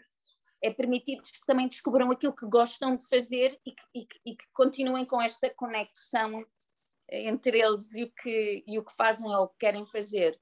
é 0.63 0.71
permitir-lhes 0.71 1.31
que 1.31 1.47
também 1.47 1.67
descubram 1.67 2.11
aquilo 2.11 2.35
que 2.35 2.47
gostam 2.47 2.95
de 2.95 3.09
fazer 3.09 3.59
e 3.65 3.73
que, 3.73 3.83
e 3.95 4.07
e 4.27 4.37
que 4.37 4.45
continuem 4.53 5.07
com 5.07 5.23
esta 5.23 5.49
conexão 5.49 6.45
entre 7.11 7.61
eles 7.61 7.95
e 7.95 8.05
o 8.05 8.13
que, 8.13 8.65
e 8.67 8.79
o 8.79 8.85
que 8.85 8.95
fazem 8.95 9.29
ou 9.35 9.45
o 9.45 9.49
que 9.49 9.59
querem 9.59 9.85
fazer. 9.87 10.39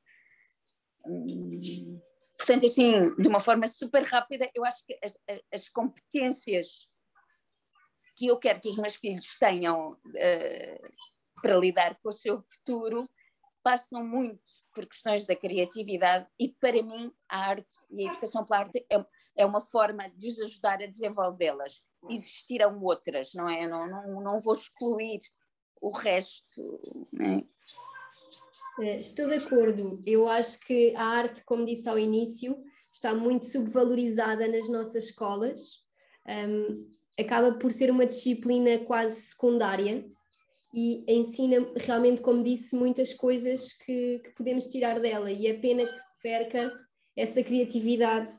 Hum, 1.06 2.00
portanto, 2.36 2.66
assim, 2.66 3.14
de 3.16 3.28
uma 3.28 3.40
forma 3.40 3.66
super 3.66 4.02
rápida, 4.04 4.50
eu 4.54 4.64
acho 4.64 4.84
que 4.84 4.98
as, 5.02 5.18
as 5.52 5.68
competências 5.68 6.88
que 8.16 8.26
eu 8.26 8.36
quero 8.36 8.60
que 8.60 8.68
os 8.68 8.76
meus 8.76 8.96
filhos 8.96 9.36
tenham 9.38 9.92
uh, 9.92 10.92
para 11.40 11.56
lidar 11.56 11.98
com 12.02 12.08
o 12.08 12.12
seu 12.12 12.42
futuro 12.42 13.08
passam 13.62 14.04
muito 14.04 14.42
por 14.74 14.86
questões 14.86 15.24
da 15.24 15.36
criatividade 15.36 16.26
e 16.38 16.48
para 16.48 16.82
mim 16.82 17.12
a 17.28 17.50
arte 17.50 17.74
e 17.90 18.06
a 18.06 18.10
educação 18.10 18.44
pela 18.44 18.60
arte 18.60 18.84
é, 18.90 19.04
é 19.36 19.46
uma 19.46 19.60
forma 19.60 20.08
de 20.16 20.28
os 20.28 20.40
ajudar 20.40 20.82
a 20.82 20.86
desenvolvê-las. 20.86 21.82
Existirão 22.08 22.80
outras, 22.82 23.34
não 23.34 23.48
é? 23.48 23.66
Não, 23.66 23.86
não, 23.86 24.20
não 24.20 24.40
vou 24.40 24.52
excluir 24.52 25.20
o 25.80 25.90
resto. 25.90 27.06
Né? 27.12 27.44
Estou 28.96 29.28
de 29.28 29.34
acordo. 29.34 30.02
Eu 30.06 30.28
acho 30.28 30.60
que 30.60 30.94
a 30.94 31.04
arte, 31.04 31.44
como 31.44 31.66
disse 31.66 31.88
ao 31.88 31.98
início, 31.98 32.56
está 32.90 33.14
muito 33.14 33.46
subvalorizada 33.46 34.46
nas 34.46 34.68
nossas 34.68 35.04
escolas. 35.04 35.84
Um, 36.26 36.88
acaba 37.18 37.52
por 37.52 37.72
ser 37.72 37.90
uma 37.90 38.06
disciplina 38.06 38.78
quase 38.78 39.20
secundária 39.20 40.04
e 40.72 41.04
ensina 41.08 41.66
realmente, 41.76 42.20
como 42.22 42.42
disse, 42.42 42.76
muitas 42.76 43.14
coisas 43.14 43.72
que, 43.72 44.20
que 44.20 44.30
podemos 44.32 44.66
tirar 44.66 45.00
dela. 45.00 45.30
E 45.30 45.46
é 45.46 45.54
pena 45.54 45.86
que 45.86 45.98
se 45.98 46.20
perca 46.22 46.72
essa 47.16 47.42
criatividade 47.42 48.32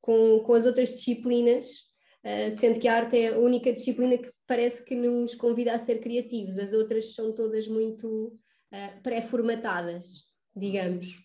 com, 0.00 0.40
com 0.40 0.54
as 0.54 0.64
outras 0.64 0.90
disciplinas, 0.90 1.88
uh, 2.24 2.50
sendo 2.50 2.80
que 2.80 2.88
a 2.88 2.94
arte 2.94 3.18
é 3.18 3.28
a 3.28 3.38
única 3.38 3.72
disciplina 3.72 4.18
que 4.18 4.30
parece 4.46 4.84
que 4.84 4.94
nos 4.94 5.34
convida 5.34 5.74
a 5.74 5.78
ser 5.78 6.00
criativos, 6.00 6.58
as 6.58 6.72
outras 6.72 7.14
são 7.14 7.34
todas 7.34 7.66
muito 7.68 8.26
uh, 8.72 9.02
pré-formatadas, 9.02 10.24
digamos. 10.54 11.16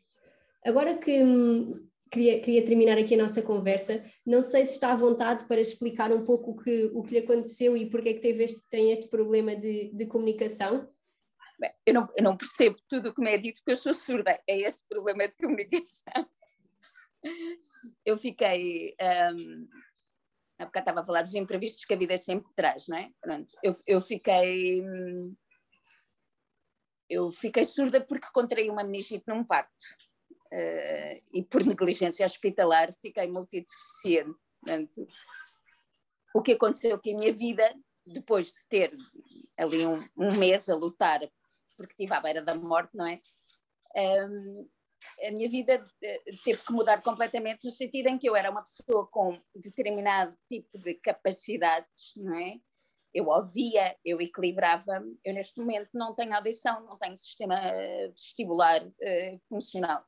Agora 0.65 0.97
que 0.97 1.23
hum, 1.23 1.87
queria, 2.13 2.39
queria 2.39 2.63
terminar 2.63 2.97
aqui 2.97 3.15
a 3.15 3.17
nossa 3.17 3.41
conversa, 3.41 4.05
não 4.25 4.41
sei 4.41 4.65
se 4.65 4.73
está 4.73 4.93
à 4.93 4.95
vontade 4.95 5.45
para 5.45 5.59
explicar 5.59 6.11
um 6.11 6.23
pouco 6.23 6.51
o 6.51 6.55
que, 6.55 6.85
o 6.93 7.01
que 7.01 7.13
lhe 7.13 7.19
aconteceu 7.19 7.75
e 7.75 7.89
porque 7.89 8.09
é 8.09 8.13
que 8.13 8.21
teve 8.21 8.43
este, 8.43 8.61
tem 8.69 8.91
este 8.91 9.07
problema 9.07 9.55
de, 9.55 9.91
de 9.93 10.05
comunicação. 10.05 10.87
Bem, 11.59 11.71
eu, 11.85 11.93
não, 11.93 12.09
eu 12.15 12.23
não 12.23 12.37
percebo 12.37 12.77
tudo 12.87 13.09
o 13.09 13.13
que 13.13 13.21
me 13.21 13.31
é 13.31 13.37
dito 13.37 13.59
porque 13.59 13.71
eu 13.71 13.77
sou 13.77 13.93
surda, 13.93 14.39
é 14.47 14.57
esse 14.59 14.87
problema 14.87 15.27
de 15.27 15.35
comunicação. 15.37 16.27
Eu 18.05 18.17
fiquei 18.17 18.95
um, 19.35 19.67
Há 20.59 20.65
bocado 20.65 20.83
estava 20.83 21.01
a 21.01 21.05
falar 21.05 21.23
dos 21.23 21.35
imprevistos 21.35 21.85
que 21.85 21.93
a 21.93 21.97
vida 21.97 22.17
sempre 22.17 22.51
traz, 22.55 22.87
não 22.87 22.97
é? 22.97 23.11
Pronto, 23.21 23.55
eu, 23.63 23.75
eu 23.87 24.01
fiquei. 24.01 24.83
Eu 27.09 27.31
fiquei 27.31 27.65
surda 27.65 28.01
porque 28.01 28.27
contraí 28.33 28.69
uma 28.69 28.83
meningite 28.83 29.23
num 29.27 29.43
parto. 29.43 29.71
Uh, 30.51 31.21
e 31.33 31.43
por 31.43 31.65
negligência 31.65 32.25
hospitalar 32.25 32.93
fiquei 32.93 33.27
multideficiente. 33.27 34.39
Portanto, 34.59 35.07
o 36.33 36.41
que 36.41 36.53
aconteceu 36.53 36.99
com 36.99 37.09
a 37.09 37.17
minha 37.17 37.33
vida, 37.33 37.75
depois 38.05 38.47
de 38.47 38.67
ter 38.69 38.93
ali 39.57 39.85
um, 39.85 40.07
um 40.17 40.35
mês 40.37 40.69
a 40.69 40.75
lutar, 40.75 41.19
porque 41.77 41.93
estive 41.93 42.13
à 42.13 42.21
beira 42.21 42.41
da 42.41 42.55
morte, 42.55 42.95
não 42.95 43.07
é? 43.07 43.19
Um, 43.95 44.69
a 45.25 45.31
minha 45.31 45.49
vida 45.49 45.85
eh, 46.01 46.21
teve 46.43 46.61
que 46.63 46.73
mudar 46.73 47.01
completamente 47.01 47.65
no 47.65 47.71
sentido 47.71 48.07
em 48.07 48.17
que 48.17 48.27
eu 48.27 48.35
era 48.35 48.49
uma 48.49 48.63
pessoa 48.63 49.07
com 49.07 49.39
determinado 49.55 50.37
tipo 50.47 50.77
de 50.79 50.95
capacidades, 50.95 52.13
não 52.17 52.37
é? 52.37 52.59
Eu 53.13 53.27
ouvia, 53.27 53.95
eu 54.03 54.19
equilibrava-me. 54.19 55.19
Eu 55.23 55.33
neste 55.33 55.59
momento 55.59 55.89
não 55.93 56.15
tenho 56.15 56.33
audição, 56.33 56.83
não 56.85 56.97
tenho 56.97 57.15
sistema 57.15 57.61
vestibular 58.09 58.83
uh, 58.83 59.41
funcional. 59.47 60.03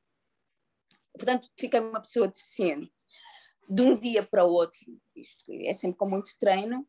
Portanto, 1.13 1.49
fiquei 1.57 1.79
uma 1.79 2.01
pessoa 2.01 2.27
deficiente. 2.27 2.91
De 3.69 3.81
um 3.81 3.97
dia 3.97 4.23
para 4.23 4.45
o 4.45 4.49
outro, 4.49 4.79
isto 5.15 5.43
é 5.49 5.73
sempre 5.73 5.97
com 5.97 6.09
muito 6.09 6.31
treino, 6.39 6.87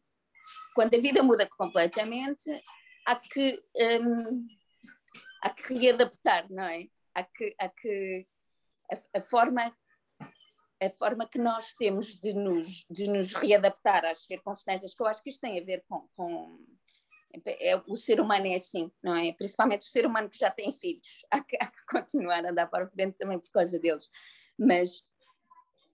quando 0.75 0.95
a 0.95 1.01
vida 1.01 1.23
muda 1.23 1.49
completamente, 1.57 2.51
há 3.07 3.16
que, 3.16 3.59
um, 3.77 4.47
há 5.42 5.51
que 5.51 5.75
readaptar, 5.75 6.47
não 6.51 6.64
é? 6.64 6.87
A 7.16 7.24
que, 7.24 7.55
a, 7.59 7.68
que 7.68 8.26
a, 8.92 9.18
a, 9.18 9.20
forma 9.22 9.74
a 10.83 10.90
forma 10.90 11.26
que 11.26 11.38
nós 11.38 11.72
temos 11.72 12.20
de 12.20 12.35
nos, 12.35 12.85
de 12.90 13.09
nos 13.09 13.33
readaptar 13.33 14.05
às 14.05 14.26
circunstâncias, 14.26 14.94
que 14.94 15.02
eu 15.02 15.07
acho 15.07 15.22
que 15.22 15.31
isto 15.31 15.40
tem 15.40 15.59
a 15.59 15.64
ver 15.64 15.83
com, 15.88 16.07
com 16.14 16.59
é, 17.46 17.76
o 17.87 17.96
ser 17.96 18.20
humano 18.20 18.46
é 18.46 18.55
assim, 18.55 18.92
não 19.02 19.16
é? 19.16 19.33
Principalmente 19.33 19.83
o 19.83 19.90
ser 19.90 20.05
humano 20.05 20.29
que 20.29 20.38
já 20.38 20.50
tem 20.50 20.70
filhos, 20.70 21.24
há 21.31 21.42
que, 21.42 21.57
há 21.57 21.66
que 21.66 21.87
continuar 21.88 22.44
a 22.44 22.50
andar 22.50 22.66
para 22.66 22.85
a 22.85 22.88
frente 22.88 23.16
também 23.16 23.38
por 23.38 23.50
causa 23.50 23.79
deles, 23.79 24.11
mas 24.59 25.02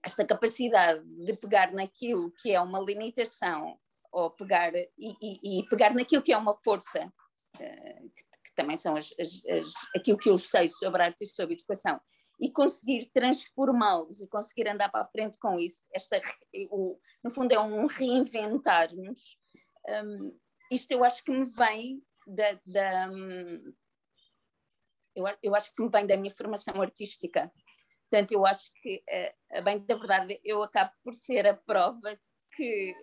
esta 0.05 0.25
capacidade 0.25 1.01
de 1.25 1.33
pegar 1.37 1.71
naquilo 1.71 2.31
que 2.41 2.51
é 2.51 2.59
uma 2.59 2.81
limitação 2.81 3.79
ou 4.11 4.29
pegar 4.29 4.75
e, 4.75 4.91
e, 4.99 5.59
e 5.59 5.67
pegar 5.69 5.93
naquilo 5.93 6.21
que 6.21 6.33
é 6.33 6.37
uma 6.37 6.53
força 6.53 7.11
uh, 7.55 8.11
que 8.53 8.61
também 8.61 8.77
são 8.77 8.95
as, 8.95 9.13
as, 9.19 9.45
as, 9.45 9.73
aquilo 9.95 10.17
que 10.17 10.29
eu 10.29 10.37
sei 10.37 10.69
sobre 10.69 11.01
arte 11.01 11.23
e 11.23 11.27
sobre 11.27 11.55
educação, 11.55 11.99
e 12.39 12.51
conseguir 12.51 13.09
transformá-los 13.13 14.21
e 14.21 14.27
conseguir 14.27 14.67
andar 14.67 14.89
para 14.89 15.01
a 15.01 15.09
frente 15.09 15.37
com 15.39 15.57
isso, 15.57 15.87
esta, 15.93 16.19
o, 16.69 16.97
no 17.23 17.31
fundo 17.31 17.51
é 17.51 17.59
um 17.59 17.85
reinventar-nos, 17.85 19.37
um, 20.05 20.37
isto 20.71 20.91
eu 20.91 21.03
acho 21.03 21.23
que 21.23 21.31
me 21.31 21.45
vem 21.45 22.01
da, 22.27 22.59
da 22.65 23.09
eu, 25.15 25.25
eu, 25.43 25.55
acho 25.55 25.73
que 25.73 25.83
me 25.83 25.89
vem 25.89 26.07
da 26.07 26.17
minha 26.17 26.33
formação 26.33 26.81
artística. 26.81 27.51
Portanto, 28.09 28.31
eu 28.31 28.45
acho 28.45 28.71
que, 28.81 29.03
uh, 29.55 29.63
bem 29.63 29.79
da 29.85 29.95
verdade, 29.95 30.39
eu 30.43 30.63
acabo 30.63 30.91
por 31.03 31.13
ser 31.13 31.47
a 31.47 31.55
prova 31.55 32.11
de 32.11 32.19
que 32.55 32.93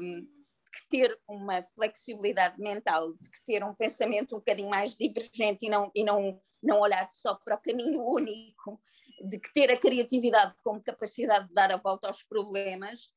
um, 0.00 0.35
que 0.76 0.88
ter 0.88 1.18
uma 1.28 1.62
flexibilidade 1.62 2.60
mental, 2.60 3.12
de 3.14 3.30
que 3.30 3.42
ter 3.44 3.64
um 3.64 3.74
pensamento 3.74 4.36
um 4.36 4.38
bocadinho 4.38 4.70
mais 4.70 4.96
divergente 4.96 5.66
e 5.66 5.68
não, 5.70 5.90
e 5.94 6.04
não, 6.04 6.40
não 6.62 6.80
olhar 6.80 7.08
só 7.08 7.34
para 7.34 7.56
o 7.56 7.60
caminho 7.60 8.02
único, 8.02 8.80
de 9.28 9.38
que 9.38 9.52
ter 9.52 9.70
a 9.70 9.78
criatividade 9.78 10.54
como 10.62 10.82
capacidade 10.82 11.48
de 11.48 11.54
dar 11.54 11.72
a 11.72 11.76
volta 11.76 12.06
aos 12.06 12.22
problemas, 12.22 13.10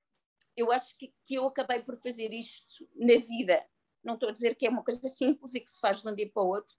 eu 0.56 0.72
acho 0.72 0.98
que, 0.98 1.13
que 1.26 1.36
eu 1.36 1.48
acabei 1.48 1.82
por 1.82 1.98
fazer 1.98 2.34
isto 2.34 2.88
na 2.95 3.15
vida. 3.15 3.65
Não 4.04 4.13
estou 4.13 4.30
a 4.30 4.34
dizer 4.34 4.56
que 4.56 4.65
é 4.65 4.69
uma 4.69 4.84
coisa 4.84 5.08
simples 5.10 5.56
e 5.56 5.60
que 5.60 5.69
se 5.69 5.80
faz 5.80 6.02
de 6.02 6.10
um 6.10 6.15
dia 6.15 6.30
para 6.34 6.43
o 6.43 6.48
outro, 6.48 6.74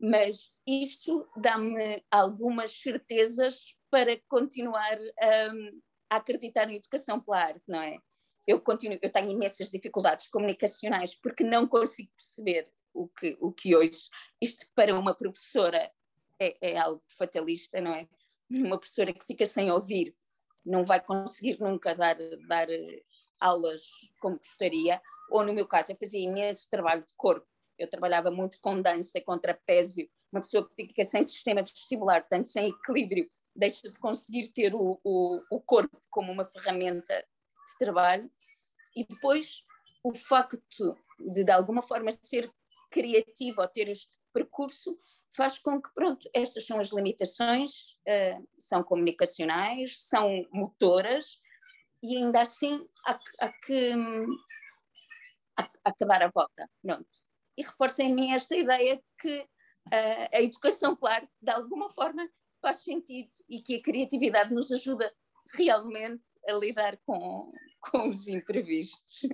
mas 0.00 0.50
isto 0.66 1.28
dá-me 1.36 2.02
algumas 2.10 2.80
certezas 2.80 3.74
para 3.90 4.18
continuar 4.28 4.98
a, 5.20 6.14
a 6.14 6.16
acreditar 6.16 6.66
na 6.66 6.74
educação 6.74 7.20
pela 7.20 7.38
arte, 7.38 7.64
não 7.68 7.80
é? 7.80 7.98
Eu 8.50 8.60
continuo, 8.60 8.98
eu 9.00 9.12
tenho 9.12 9.30
imensas 9.30 9.70
dificuldades 9.70 10.26
comunicacionais 10.26 11.14
porque 11.14 11.44
não 11.44 11.68
consigo 11.68 12.10
perceber 12.16 12.68
o 12.92 13.06
que, 13.06 13.38
o 13.40 13.52
que 13.52 13.76
hoje, 13.76 14.08
isto 14.40 14.66
para 14.74 14.92
uma 14.98 15.14
professora 15.14 15.88
é, 16.36 16.72
é 16.72 16.76
algo 16.76 17.00
fatalista, 17.06 17.80
não 17.80 17.94
é? 17.94 18.08
Uma 18.50 18.76
professora 18.76 19.12
que 19.12 19.24
fica 19.24 19.46
sem 19.46 19.70
ouvir 19.70 20.16
não 20.66 20.82
vai 20.82 21.00
conseguir 21.00 21.60
nunca 21.60 21.94
dar, 21.94 22.16
dar 22.48 22.66
aulas 23.38 23.82
como 24.20 24.36
gostaria, 24.36 25.00
ou 25.30 25.44
no 25.44 25.54
meu 25.54 25.68
caso, 25.68 25.92
eu 25.92 25.96
fazia 25.96 26.28
imenso 26.28 26.68
trabalho 26.68 27.04
de 27.04 27.14
corpo, 27.14 27.46
eu 27.78 27.88
trabalhava 27.88 28.32
muito 28.32 28.60
com 28.60 28.82
dança, 28.82 29.20
com 29.20 29.38
trapézio, 29.38 30.10
uma 30.32 30.40
pessoa 30.40 30.68
que 30.68 30.88
fica 30.88 31.04
sem 31.04 31.22
sistema 31.22 31.62
vestibular, 31.62 32.22
portanto, 32.22 32.46
sem 32.46 32.66
equilíbrio, 32.66 33.30
deixa 33.54 33.88
de 33.88 33.98
conseguir 34.00 34.48
ter 34.48 34.74
o, 34.74 35.00
o, 35.04 35.40
o 35.52 35.60
corpo 35.60 35.96
como 36.10 36.32
uma 36.32 36.44
ferramenta 36.44 37.24
de 37.72 37.78
trabalho, 37.78 38.30
e 38.96 39.06
depois 39.06 39.64
o 40.02 40.14
facto 40.14 40.96
de, 41.18 41.44
de 41.44 41.52
alguma 41.52 41.82
forma, 41.82 42.10
ser 42.12 42.50
criativo 42.90 43.60
ou 43.60 43.68
ter 43.68 43.88
este 43.88 44.18
percurso 44.32 44.98
faz 45.36 45.58
com 45.58 45.80
que, 45.80 45.88
pronto, 45.94 46.28
estas 46.34 46.66
são 46.66 46.80
as 46.80 46.92
limitações, 46.92 47.92
uh, 48.08 48.48
são 48.58 48.82
comunicacionais, 48.82 50.00
são 50.00 50.44
motoras, 50.52 51.40
e 52.02 52.16
ainda 52.16 52.42
assim 52.42 52.86
há, 53.06 53.18
há 53.40 53.52
que 55.92 56.04
dar 56.06 56.22
a 56.22 56.28
volta, 56.28 56.68
pronto. 56.82 57.08
E 57.56 57.62
reforça 57.62 58.02
em 58.02 58.14
mim 58.14 58.32
esta 58.32 58.56
ideia 58.56 58.96
de 58.96 59.14
que 59.18 59.40
uh, 59.40 60.28
a 60.32 60.40
educação, 60.40 60.96
claro, 60.96 61.28
de 61.40 61.52
alguma 61.52 61.90
forma 61.90 62.28
faz 62.60 62.78
sentido 62.78 63.30
e 63.48 63.60
que 63.60 63.76
a 63.76 63.82
criatividade 63.82 64.52
nos 64.52 64.72
ajuda 64.72 65.12
realmente 65.56 66.22
a 66.48 66.52
lidar 66.54 66.98
com, 67.04 67.52
com 67.90 68.08
os 68.08 68.28
imprevistos. 68.28 69.28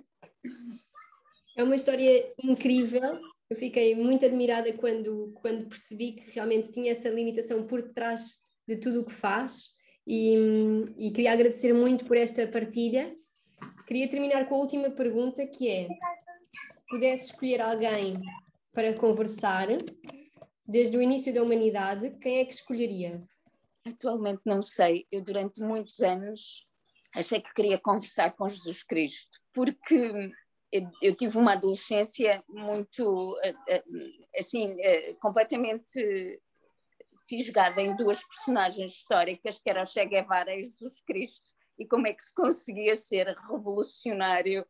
É 1.56 1.64
uma 1.64 1.76
história 1.76 2.32
incrível. 2.42 3.18
Eu 3.48 3.56
fiquei 3.56 3.94
muito 3.94 4.26
admirada 4.26 4.72
quando, 4.72 5.32
quando 5.40 5.68
percebi 5.68 6.12
que 6.12 6.30
realmente 6.34 6.70
tinha 6.70 6.92
essa 6.92 7.08
limitação 7.08 7.66
por 7.66 7.82
detrás 7.82 8.42
de 8.66 8.76
tudo 8.76 9.00
o 9.00 9.04
que 9.04 9.14
faz 9.14 9.70
e, 10.06 10.34
e 10.98 11.10
queria 11.10 11.32
agradecer 11.32 11.72
muito 11.72 12.04
por 12.04 12.16
esta 12.16 12.46
partilha. 12.46 13.16
Queria 13.86 14.08
terminar 14.08 14.48
com 14.48 14.56
a 14.56 14.58
última 14.58 14.90
pergunta 14.90 15.46
que 15.46 15.68
é 15.68 15.88
se 16.70 16.84
pudesse 16.88 17.26
escolher 17.26 17.60
alguém 17.60 18.14
para 18.72 18.94
conversar 18.94 19.68
desde 20.66 20.96
o 20.96 21.02
início 21.02 21.32
da 21.32 21.42
humanidade, 21.42 22.10
quem 22.20 22.38
é 22.38 22.44
que 22.44 22.52
escolheria? 22.52 23.22
Atualmente 23.86 24.42
não 24.44 24.62
sei. 24.62 25.06
Eu 25.12 25.22
durante 25.22 25.60
muitos 25.60 26.00
anos 26.00 26.66
achei 27.14 27.40
que 27.40 27.54
queria 27.54 27.78
conversar 27.78 28.34
com 28.34 28.48
Jesus 28.48 28.82
Cristo, 28.82 29.38
porque 29.54 30.32
eu, 31.00 31.14
tive 31.14 31.38
uma 31.38 31.52
adolescência 31.52 32.42
muito, 32.48 33.38
eh, 33.42 33.54
eh, 33.68 33.84
assim, 34.38 34.76
eh, 34.80 35.14
completamente 35.14 36.42
fisgada 37.28 37.80
em 37.80 37.96
duas 37.96 38.22
personagens 38.24 38.92
históricas, 38.92 39.58
que 39.58 39.70
era 39.70 39.82
o 39.82 39.86
Che 39.86 40.04
Guevara 40.04 40.54
e 40.54 40.62
Jesus 40.62 41.00
Cristo, 41.02 41.50
e 41.78 41.86
como 41.86 42.06
é 42.06 42.12
que 42.12 42.24
se 42.24 42.34
conseguia 42.34 42.96
ser 42.96 43.28
revolucionário. 43.48 44.66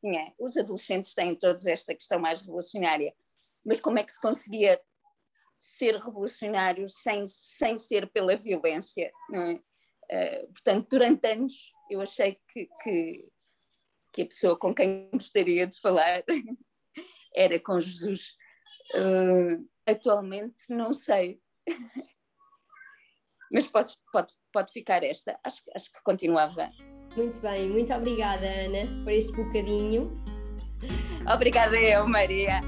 Tinha, 0.00 0.32
os 0.38 0.56
adolescentes 0.56 1.14
têm 1.14 1.34
todos 1.34 1.66
esta 1.66 1.94
questão 1.94 2.20
mais 2.20 2.42
revolucionária, 2.42 3.12
mas 3.66 3.80
como 3.80 3.98
é 3.98 4.04
que 4.04 4.12
se 4.12 4.20
conseguia 4.20 4.80
ser 5.58 5.96
revolucionário 5.96 6.88
sem, 6.88 7.24
sem 7.26 7.76
ser 7.76 8.10
pela 8.10 8.36
violência? 8.36 9.10
Uh, 9.30 10.52
portanto, 10.52 10.86
durante 10.90 11.26
anos 11.26 11.72
eu 11.90 12.00
achei 12.00 12.38
que, 12.52 12.68
que 12.82 13.28
que 14.12 14.22
a 14.22 14.26
pessoa 14.26 14.58
com 14.58 14.74
quem 14.74 15.08
gostaria 15.12 15.66
de 15.66 15.80
falar 15.80 16.24
era 17.34 17.58
com 17.60 17.78
Jesus. 17.78 18.36
Uh, 18.94 19.68
atualmente 19.86 20.70
não 20.70 20.92
sei. 20.92 21.40
Mas 23.52 23.66
pode, 23.68 23.94
pode, 24.12 24.32
pode 24.52 24.72
ficar 24.72 25.02
esta. 25.02 25.38
Acho, 25.44 25.62
acho 25.74 25.92
que 25.92 26.02
continuava. 26.02 26.70
Muito 27.16 27.40
bem, 27.40 27.70
muito 27.70 27.92
obrigada, 27.94 28.46
Ana, 28.46 29.04
por 29.04 29.12
este 29.12 29.32
bocadinho. 29.32 30.10
Obrigada 31.32 31.80
eu, 31.80 32.06
Maria. 32.06 32.60